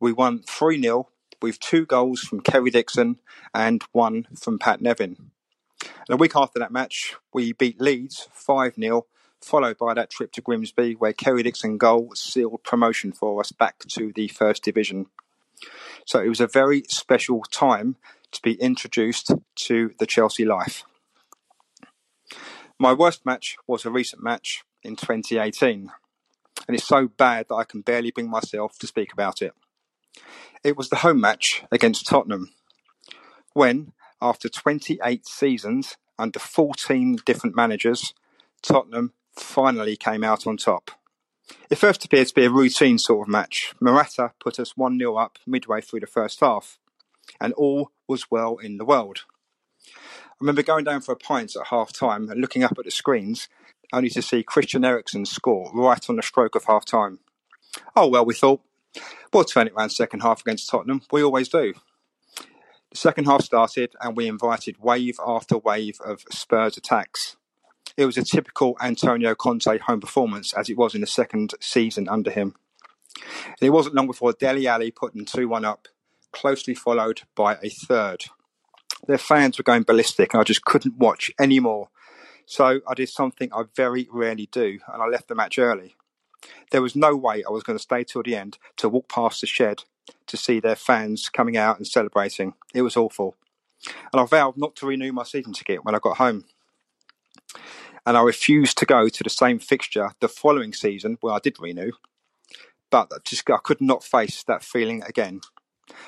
[0.00, 1.08] We won 3 0
[1.40, 3.20] with two goals from Kerry Dixon
[3.54, 5.30] and one from Pat Nevin.
[5.82, 9.06] And a week after that match, we beat Leeds 5 0,
[9.40, 13.80] followed by that trip to Grimsby, where Kerry Dixon goal sealed promotion for us back
[13.88, 15.06] to the First Division.
[16.04, 17.96] So it was a very special time
[18.32, 20.84] to be introduced to the Chelsea life.
[22.78, 25.90] My worst match was a recent match in 2018,
[26.66, 29.52] and it's so bad that I can barely bring myself to speak about it.
[30.64, 32.52] It was the home match against Tottenham,
[33.52, 33.92] when,
[34.22, 38.14] after 28 seasons under 14 different managers,
[38.62, 40.90] Tottenham finally came out on top.
[41.68, 43.74] It first appeared to be a routine sort of match.
[43.80, 46.78] Morata put us 1 0 up midway through the first half,
[47.40, 49.24] and all was well in the world.
[49.86, 52.90] I remember going down for a pint at half time and looking up at the
[52.90, 53.48] screens,
[53.92, 57.18] only to see Christian Eriksen score right on the stroke of half time.
[57.94, 58.60] Oh, well, we thought,
[59.32, 61.02] we'll turn it round second half against Tottenham.
[61.12, 61.74] We always do.
[62.90, 67.36] The second half started and we invited wave after wave of Spurs attacks.
[67.96, 72.08] It was a typical Antonio Conte home performance as it was in the second season
[72.08, 72.56] under him.
[73.46, 75.86] And it wasn't long before Dele Alli put them 2 1 up,
[76.32, 78.24] closely followed by a third.
[79.06, 81.90] Their fans were going ballistic and I just couldn't watch anymore.
[82.44, 85.94] So I did something I very rarely do and I left the match early.
[86.72, 89.40] There was no way I was going to stay till the end to walk past
[89.40, 89.84] the shed
[90.26, 92.54] to see their fans coming out and celebrating.
[92.74, 93.36] It was awful.
[94.12, 96.44] And I vowed not to renew my season ticket when I got home.
[98.06, 101.60] And I refused to go to the same fixture the following season where I did
[101.60, 101.92] renew.
[102.90, 105.40] But I just I could not face that feeling again.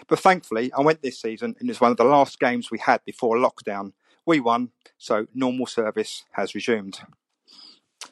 [0.09, 2.79] But thankfully, I went this season and it was one of the last games we
[2.79, 3.93] had before lockdown.
[4.25, 7.01] We won, so normal service has resumed.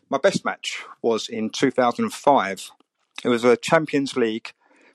[0.09, 2.71] My best match was in 2005.
[3.25, 4.53] It was a Champions League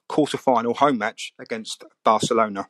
[0.08, 2.68] quarter-final home match against Barcelona.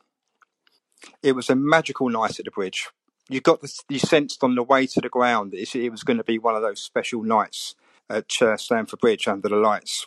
[1.22, 2.88] It was a magical night at the bridge.
[3.28, 6.18] You got the, you sensed on the way to the ground that it was going
[6.18, 7.74] to be one of those special nights
[8.08, 10.06] at uh, Stamford Bridge under the lights.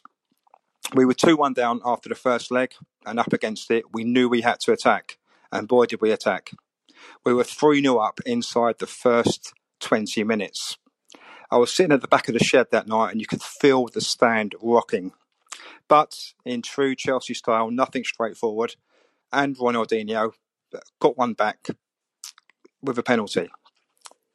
[0.94, 2.74] We were 2 1 down after the first leg,
[3.06, 5.18] and up against it, we knew we had to attack.
[5.52, 6.52] And boy, did we attack.
[7.26, 10.78] We were 3 0 up inside the first 20 minutes.
[11.52, 13.88] I was sitting at the back of the shed that night, and you could feel
[13.88, 15.14] the stand rocking.
[15.90, 18.76] But in true Chelsea style, nothing straightforward.
[19.34, 20.32] And Ronaldinho
[20.74, 21.68] uh, got one back
[22.82, 23.50] with a penalty.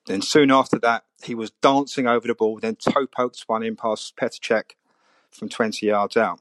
[0.07, 3.77] Then soon after that, he was dancing over the ball, then toe poked one in
[3.77, 4.73] past Petr Cech
[5.31, 6.41] from 20 yards out.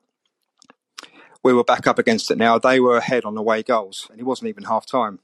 [1.44, 2.58] We were back up against it now.
[2.58, 5.20] They were ahead on away goals, and it wasn't even half time.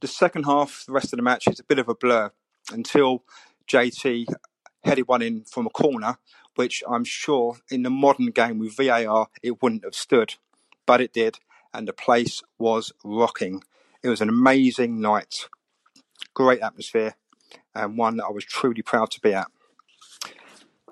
[0.00, 2.30] The second half, the rest of the match, is a bit of a blur
[2.72, 3.24] until
[3.68, 4.26] JT
[4.84, 6.18] headed one in from a corner,
[6.56, 10.34] which I'm sure in the modern game with VAR it wouldn't have stood,
[10.84, 11.38] but it did,
[11.72, 13.62] and the place was rocking.
[14.02, 15.48] It was an amazing night,
[16.34, 17.14] great atmosphere,
[17.74, 19.48] and one that I was truly proud to be at.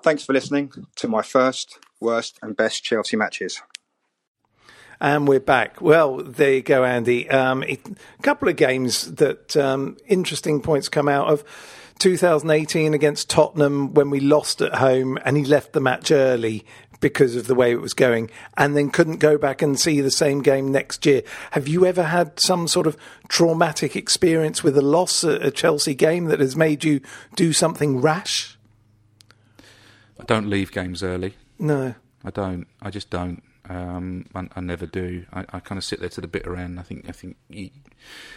[0.01, 3.61] Thanks for listening to my first, worst, and best Chelsea matches.
[4.99, 5.81] And we're back.
[5.81, 7.29] Well, there you go, Andy.
[7.29, 7.77] Um, a
[8.21, 11.43] couple of games that um, interesting points come out of
[11.99, 16.65] 2018 against Tottenham when we lost at home and he left the match early
[16.99, 20.11] because of the way it was going and then couldn't go back and see the
[20.11, 21.21] same game next year.
[21.51, 25.95] Have you ever had some sort of traumatic experience with a loss at a Chelsea
[25.95, 27.01] game that has made you
[27.35, 28.57] do something rash?
[30.19, 31.35] I don't leave games early.
[31.59, 31.95] No.
[32.23, 32.65] I don't.
[32.81, 33.43] I just don't.
[33.67, 35.25] Um, I, I never do.
[35.33, 36.79] I, I kind of sit there to the bitter end.
[36.79, 37.09] I think.
[37.09, 37.37] I think.
[37.49, 37.69] You,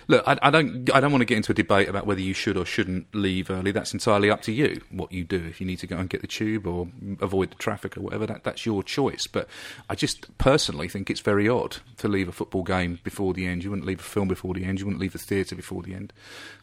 [0.07, 0.91] look, I, I don't.
[0.95, 3.51] I don't want to get into a debate about whether you should or shouldn't leave
[3.51, 3.71] early.
[3.71, 4.81] That's entirely up to you.
[4.91, 6.89] What you do, if you need to go and get the tube or
[7.21, 9.27] avoid the traffic or whatever, that, that's your choice.
[9.27, 9.49] But
[9.89, 13.65] I just personally think it's very odd to leave a football game before the end.
[13.65, 14.81] You wouldn't leave a film before the end.
[14.81, 16.13] You wouldn't leave the theatre before the end.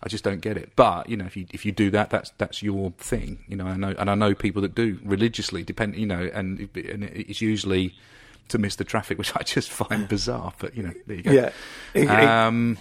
[0.01, 0.71] I just don't get it.
[0.75, 3.43] But you know, if you if you do that, that's that's your thing.
[3.47, 5.63] You know, I know, and I know people that do religiously.
[5.63, 7.95] Depend, you know, and, and it's usually
[8.49, 10.53] to miss the traffic, which I just find bizarre.
[10.59, 11.31] But you know, there you go.
[11.95, 12.47] Yeah.
[12.47, 12.77] Um,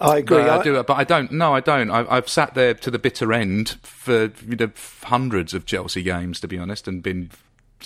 [0.00, 0.38] I agree.
[0.42, 1.32] I, I- do, but I don't.
[1.32, 1.90] No, I don't.
[1.90, 4.70] I, I've sat there to the bitter end for you know
[5.04, 7.30] hundreds of Chelsea games, to be honest, and been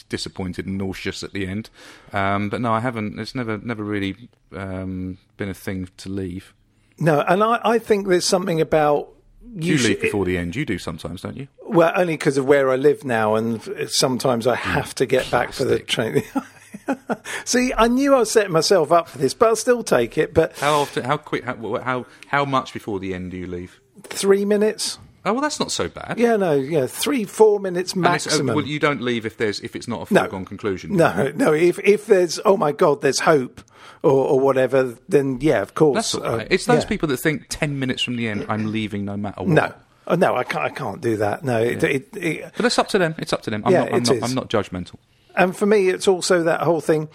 [0.08, 1.70] disappointed and nauseous at the end.
[2.12, 3.18] Um, but no, I haven't.
[3.18, 6.54] It's never, never really um, been a thing to leave.
[6.98, 9.08] No, and I, I think there's something about
[9.54, 10.54] You, should- leave before the end.
[10.56, 11.48] You do sometimes, don't you?
[11.62, 15.52] Well, only because of where I live now, and sometimes I have to get back
[15.52, 16.22] for the train.
[17.44, 20.34] See, I knew I was setting myself up for this, but I'll still take it.
[20.34, 21.04] But How often?
[21.04, 21.44] How quick?
[21.44, 23.80] How, how how much before the end do you leave?
[24.04, 24.98] three minutes?
[25.24, 26.18] Oh well, that's not so bad.
[26.18, 28.56] Yeah, no, yeah, three, four minutes uh, maximum.
[28.56, 30.20] well, you don't leave if there's if it's not a No.
[30.22, 30.96] foregone conclusion.
[30.96, 31.52] no, no.
[31.52, 33.62] If if there's oh my god, there's hope
[34.02, 35.94] or, or whatever, then yeah, of course.
[35.94, 36.46] That's all right.
[36.46, 36.88] uh, it's those yeah.
[36.88, 39.48] people that think ten minutes from the end, I'm leaving no matter what.
[39.50, 39.72] No,
[40.08, 40.64] oh, no, I can't.
[40.64, 41.44] I can't do that.
[41.44, 43.14] No, it, it, it, But it's up to them.
[43.18, 43.62] It's up to them.
[43.64, 43.88] I'm Yeah, not.
[43.92, 44.22] I'm it not, is.
[44.24, 44.96] I'm not judgmental.
[45.36, 47.08] And for me, it's also that whole thing.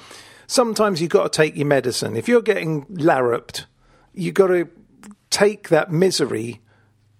[0.47, 2.15] Sometimes you've got to take your medicine.
[2.15, 3.65] If you're getting larruped,
[4.13, 4.69] you've got to
[5.29, 6.61] take that misery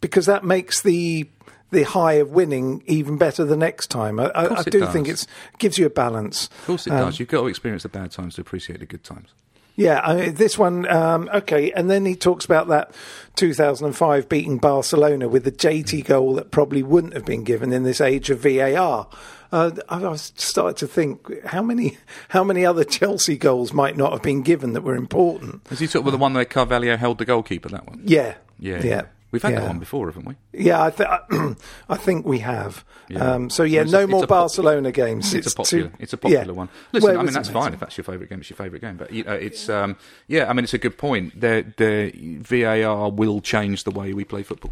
[0.02, 1.30] because that makes the
[1.70, 4.22] the high of winning even better the next time.
[4.22, 4.94] I, I, I do does.
[4.94, 5.28] think it
[5.58, 6.46] gives you a balance.
[6.62, 7.20] Of course, it Um, does.
[7.20, 9.28] You've got to experience the bad times to appreciate the good times.
[9.76, 11.72] Yeah, I mean, this one, um, okay.
[11.74, 12.94] And then he talks about that
[13.36, 18.00] 2005 beating Barcelona with the JT goal that probably wouldn't have been given in this
[18.02, 19.08] age of VAR.
[19.52, 21.98] Uh, I was started to think how many
[22.30, 25.62] how many other Chelsea goals might not have been given that were important.
[25.72, 27.70] Is he talking about the one where Carvalho held the goalkeeper?
[27.70, 28.02] That one.
[28.04, 28.82] Yeah, Yeah.
[28.84, 29.02] yeah.
[29.30, 29.60] We've had yeah.
[29.60, 30.36] that one before, haven't we?
[30.54, 31.10] Yeah, I, th-
[31.90, 32.86] I think we have.
[33.10, 33.20] Yeah.
[33.34, 35.34] Um, so yeah, It's no it's more a pop- Barcelona games.
[35.34, 35.92] It's, a too- popular.
[36.00, 36.52] it's a popular yeah.
[36.52, 36.70] one.
[36.94, 38.40] Listen, it I mean was that's fine if that's your favourite game.
[38.40, 40.50] It's your favourite game, but you know, it's um, yeah.
[40.50, 41.40] I mean, it's a good point.
[41.40, 44.72] The the VAR will change the way we play football.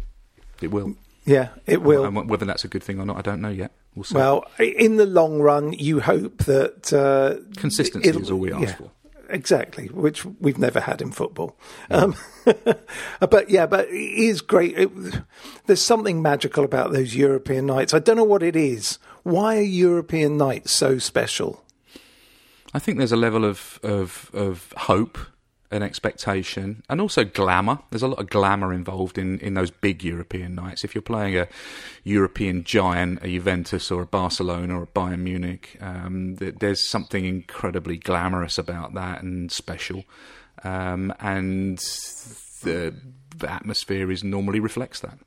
[0.62, 0.96] It will.
[1.26, 2.04] Yeah, it will.
[2.04, 3.72] And whether that's a good thing or not, I don't know yet.
[3.94, 4.14] We'll see.
[4.14, 8.74] Well, in the long run, you hope that uh, Consistency is all we ask yeah,
[8.74, 8.90] for.
[9.28, 11.58] Exactly, which we've never had in football.
[11.90, 12.14] Um,
[13.20, 14.78] but yeah, but it is great.
[14.78, 14.90] It,
[15.66, 17.92] there's something magical about those European nights.
[17.92, 19.00] I don't know what it is.
[19.24, 21.64] Why are European nights so special?
[22.72, 25.18] I think there's a level of, of, of hope
[25.70, 27.78] and expectation and also glamour.
[27.90, 30.84] There's a lot of glamour involved in, in those big European nights.
[30.84, 31.48] If you're playing a
[32.04, 37.24] European giant, a Juventus or a Barcelona or a Bayern Munich, um, th- there's something
[37.24, 40.04] incredibly glamorous about that and special.
[40.64, 41.78] Um, and
[42.62, 42.94] the,
[43.36, 45.18] the atmosphere is normally reflects that.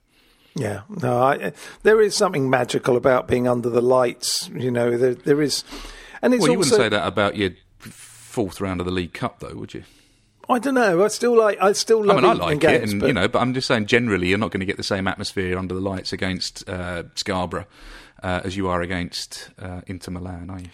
[0.55, 4.49] Yeah, no, I, there is something magical about being under the lights.
[4.49, 5.63] You know, there, there is,
[6.21, 6.71] and it's well, you also.
[6.71, 9.83] wouldn't say that about your fourth round of the League Cup, though, would you?
[10.49, 11.03] I don't know.
[11.03, 11.57] I still like.
[11.61, 12.17] I still love.
[12.17, 14.29] I mean, I like games, it, and but- you know, but I'm just saying, generally,
[14.29, 17.67] you're not going to get the same atmosphere under the lights against uh, Scarborough
[18.23, 20.67] uh, as you are against uh, Inter Milan, are you?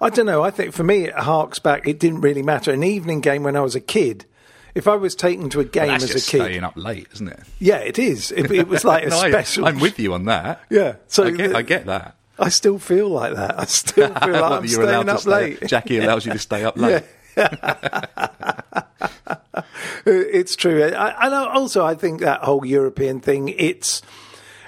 [0.00, 0.42] I don't know.
[0.42, 1.88] I think for me, it harks back.
[1.88, 2.70] It didn't really matter.
[2.72, 4.26] An evening game when I was a kid.
[4.74, 7.28] If I was taken to a game That's as a kid, staying up late, isn't
[7.28, 7.40] it?
[7.58, 8.32] yeah, it is.
[8.32, 9.66] It, it was like a No, I- special.
[9.66, 10.60] I'm with you on that.
[10.70, 12.16] Yeah, so I get, the- I get that.
[12.38, 13.58] I still feel like that.
[13.60, 15.66] I still feel like I'm staying up stay- late.
[15.66, 17.02] Jackie allows you to stay up late.
[20.06, 23.48] it's true, I, and also I think that whole European thing.
[23.50, 24.02] It's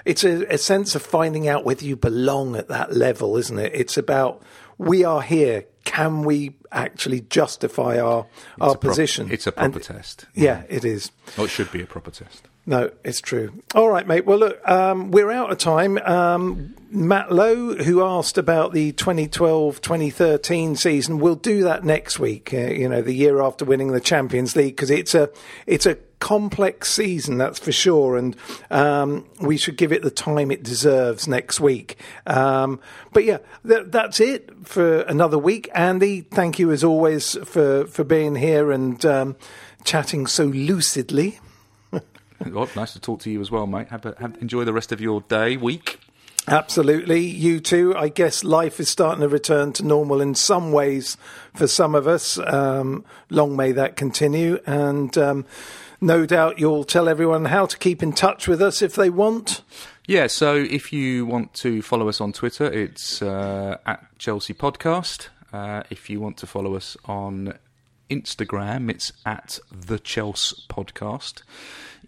[0.04, 3.72] it's a, a sense of finding out whether you belong at that level, isn't it?
[3.74, 4.42] It's about
[4.78, 5.64] we are here.
[5.84, 8.26] Can we actually justify our
[8.60, 9.30] our a prop- position?
[9.30, 10.26] it's a And- proper test.
[10.34, 11.10] Yeah, it is.
[11.36, 12.48] Well, it should be a proper test.
[12.66, 13.52] No, it's true.
[13.74, 14.24] All right, mate.
[14.24, 15.98] Well, look, um, we're out of time.
[15.98, 22.54] Um, Matt Lowe, who asked about the 2012 2013 season, we'll do that next week,
[22.54, 25.28] uh, you know, the year after winning the Champions League, because it's a,
[25.66, 28.16] it's a complex season, that's for sure.
[28.16, 28.34] And
[28.70, 31.98] um, we should give it the time it deserves next week.
[32.26, 32.80] Um,
[33.12, 35.68] but yeah, th- that's it for another week.
[35.74, 39.36] Andy, thank you as always for, for being here and um,
[39.84, 41.40] chatting so lucidly.
[42.52, 43.88] Well, nice to talk to you as well, mate.
[43.88, 45.98] Have, a, have enjoy the rest of your day, week.
[46.46, 47.20] Absolutely.
[47.20, 47.96] You too.
[47.96, 51.16] I guess life is starting to return to normal in some ways
[51.54, 52.38] for some of us.
[52.38, 54.58] Um, long may that continue.
[54.66, 55.46] And um,
[56.00, 59.62] no doubt you'll tell everyone how to keep in touch with us if they want.
[60.06, 65.28] Yeah, so if you want to follow us on Twitter, it's uh, at Chelsea Podcast.
[65.50, 67.54] Uh, if you want to follow us on
[68.10, 71.42] Instagram, it's at the Chelsea Podcast.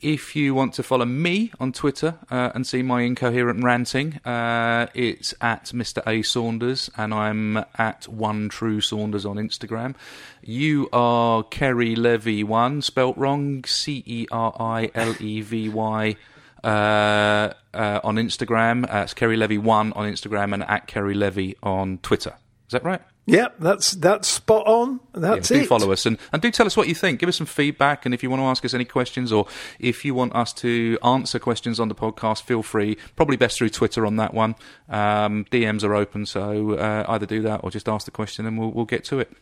[0.01, 4.89] If you want to follow me on Twitter uh, and see my incoherent ranting, uh,
[4.95, 6.07] it's at Mr.
[6.07, 9.95] A Saunders, and I'm at One True Saunders on Instagram.
[10.43, 16.17] You are Ceri Levy One, spelt wrong, C E R I L E V Y.
[16.63, 21.57] Uh, uh, on Instagram, uh, it's Ceri Levy One on Instagram, and at Ceri Levy
[21.63, 22.35] on Twitter.
[22.67, 23.03] Is that right?
[23.29, 25.01] Yep, that's that's spot on.
[25.13, 25.67] That's yeah, do it.
[25.67, 27.19] follow us and, and do tell us what you think.
[27.19, 29.47] Give us some feedback, and if you want to ask us any questions or
[29.81, 32.97] if you want us to answer questions on the podcast, feel free.
[33.17, 34.55] Probably best through Twitter on that one.
[34.89, 38.57] Um, DMs are open, so uh, either do that or just ask the question, and
[38.59, 39.33] we'll we'll get to it.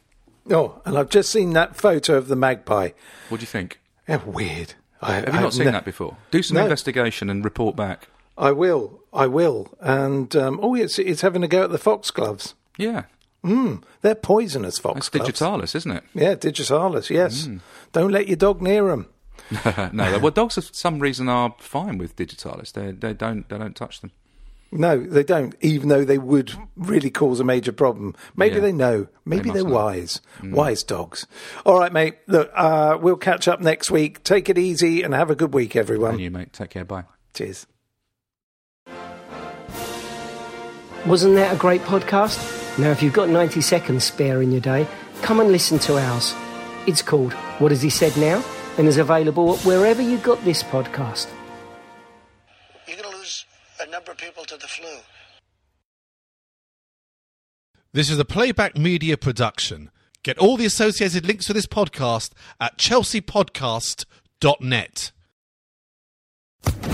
[0.51, 2.91] Oh, and I've just seen that photo of the magpie.
[3.29, 3.81] What do you think?
[4.09, 4.75] Yeah, weird.
[5.03, 6.17] I, Have you I- not seen no- that before?
[6.31, 6.63] Do some No.
[6.63, 8.09] investigation and report back.
[8.39, 9.01] I will.
[9.13, 9.77] I will.
[9.81, 12.55] And um, oh, it's it's having a go at the foxgloves.
[12.79, 13.05] Yeah,
[13.45, 15.27] Mm, they're poisonous that's foxgloves.
[15.27, 16.05] digitalis, isn't it?
[16.15, 17.11] Yeah, digitalis.
[17.11, 17.45] Yes.
[17.45, 17.59] Hmm.
[17.93, 19.07] Don't let your dog near them.
[19.93, 22.73] no, well, dogs for some reason are fine with digitalis.
[22.73, 24.13] They they don't they don't touch them.
[24.73, 25.55] No, they don't.
[25.61, 28.15] Even though they would really cause a major problem.
[28.35, 28.61] Maybe Yeah.
[28.63, 29.07] they know.
[29.25, 29.75] Maybe must they are know.
[29.75, 30.21] wise.
[30.43, 31.27] Wise dogs.
[31.67, 32.17] All right, mate.
[32.27, 34.25] Look, uh, we'll catch up next week.
[34.25, 36.13] Take it easy and have a good week, everyone.
[36.13, 36.53] And you, mate.
[36.53, 36.85] Take care.
[36.85, 37.05] Bye.
[37.35, 37.67] Cheers.
[41.07, 42.63] Wasn't that a great podcast?
[42.79, 44.87] Now, if you've got 90 seconds spare in your day,
[45.23, 46.35] come and listen to ours.
[46.87, 48.43] It's called What Has He Said Now?
[48.79, 51.29] and is available wherever you got this podcast.
[52.87, 53.45] You're going to lose
[53.81, 54.89] a number of people to the flu.
[57.93, 59.91] This is a playback media production.
[60.25, 65.13] Get all the associated links for this podcast at chelseapodcast.net.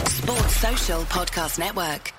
[0.07, 2.12] Sports Social Podcast Network.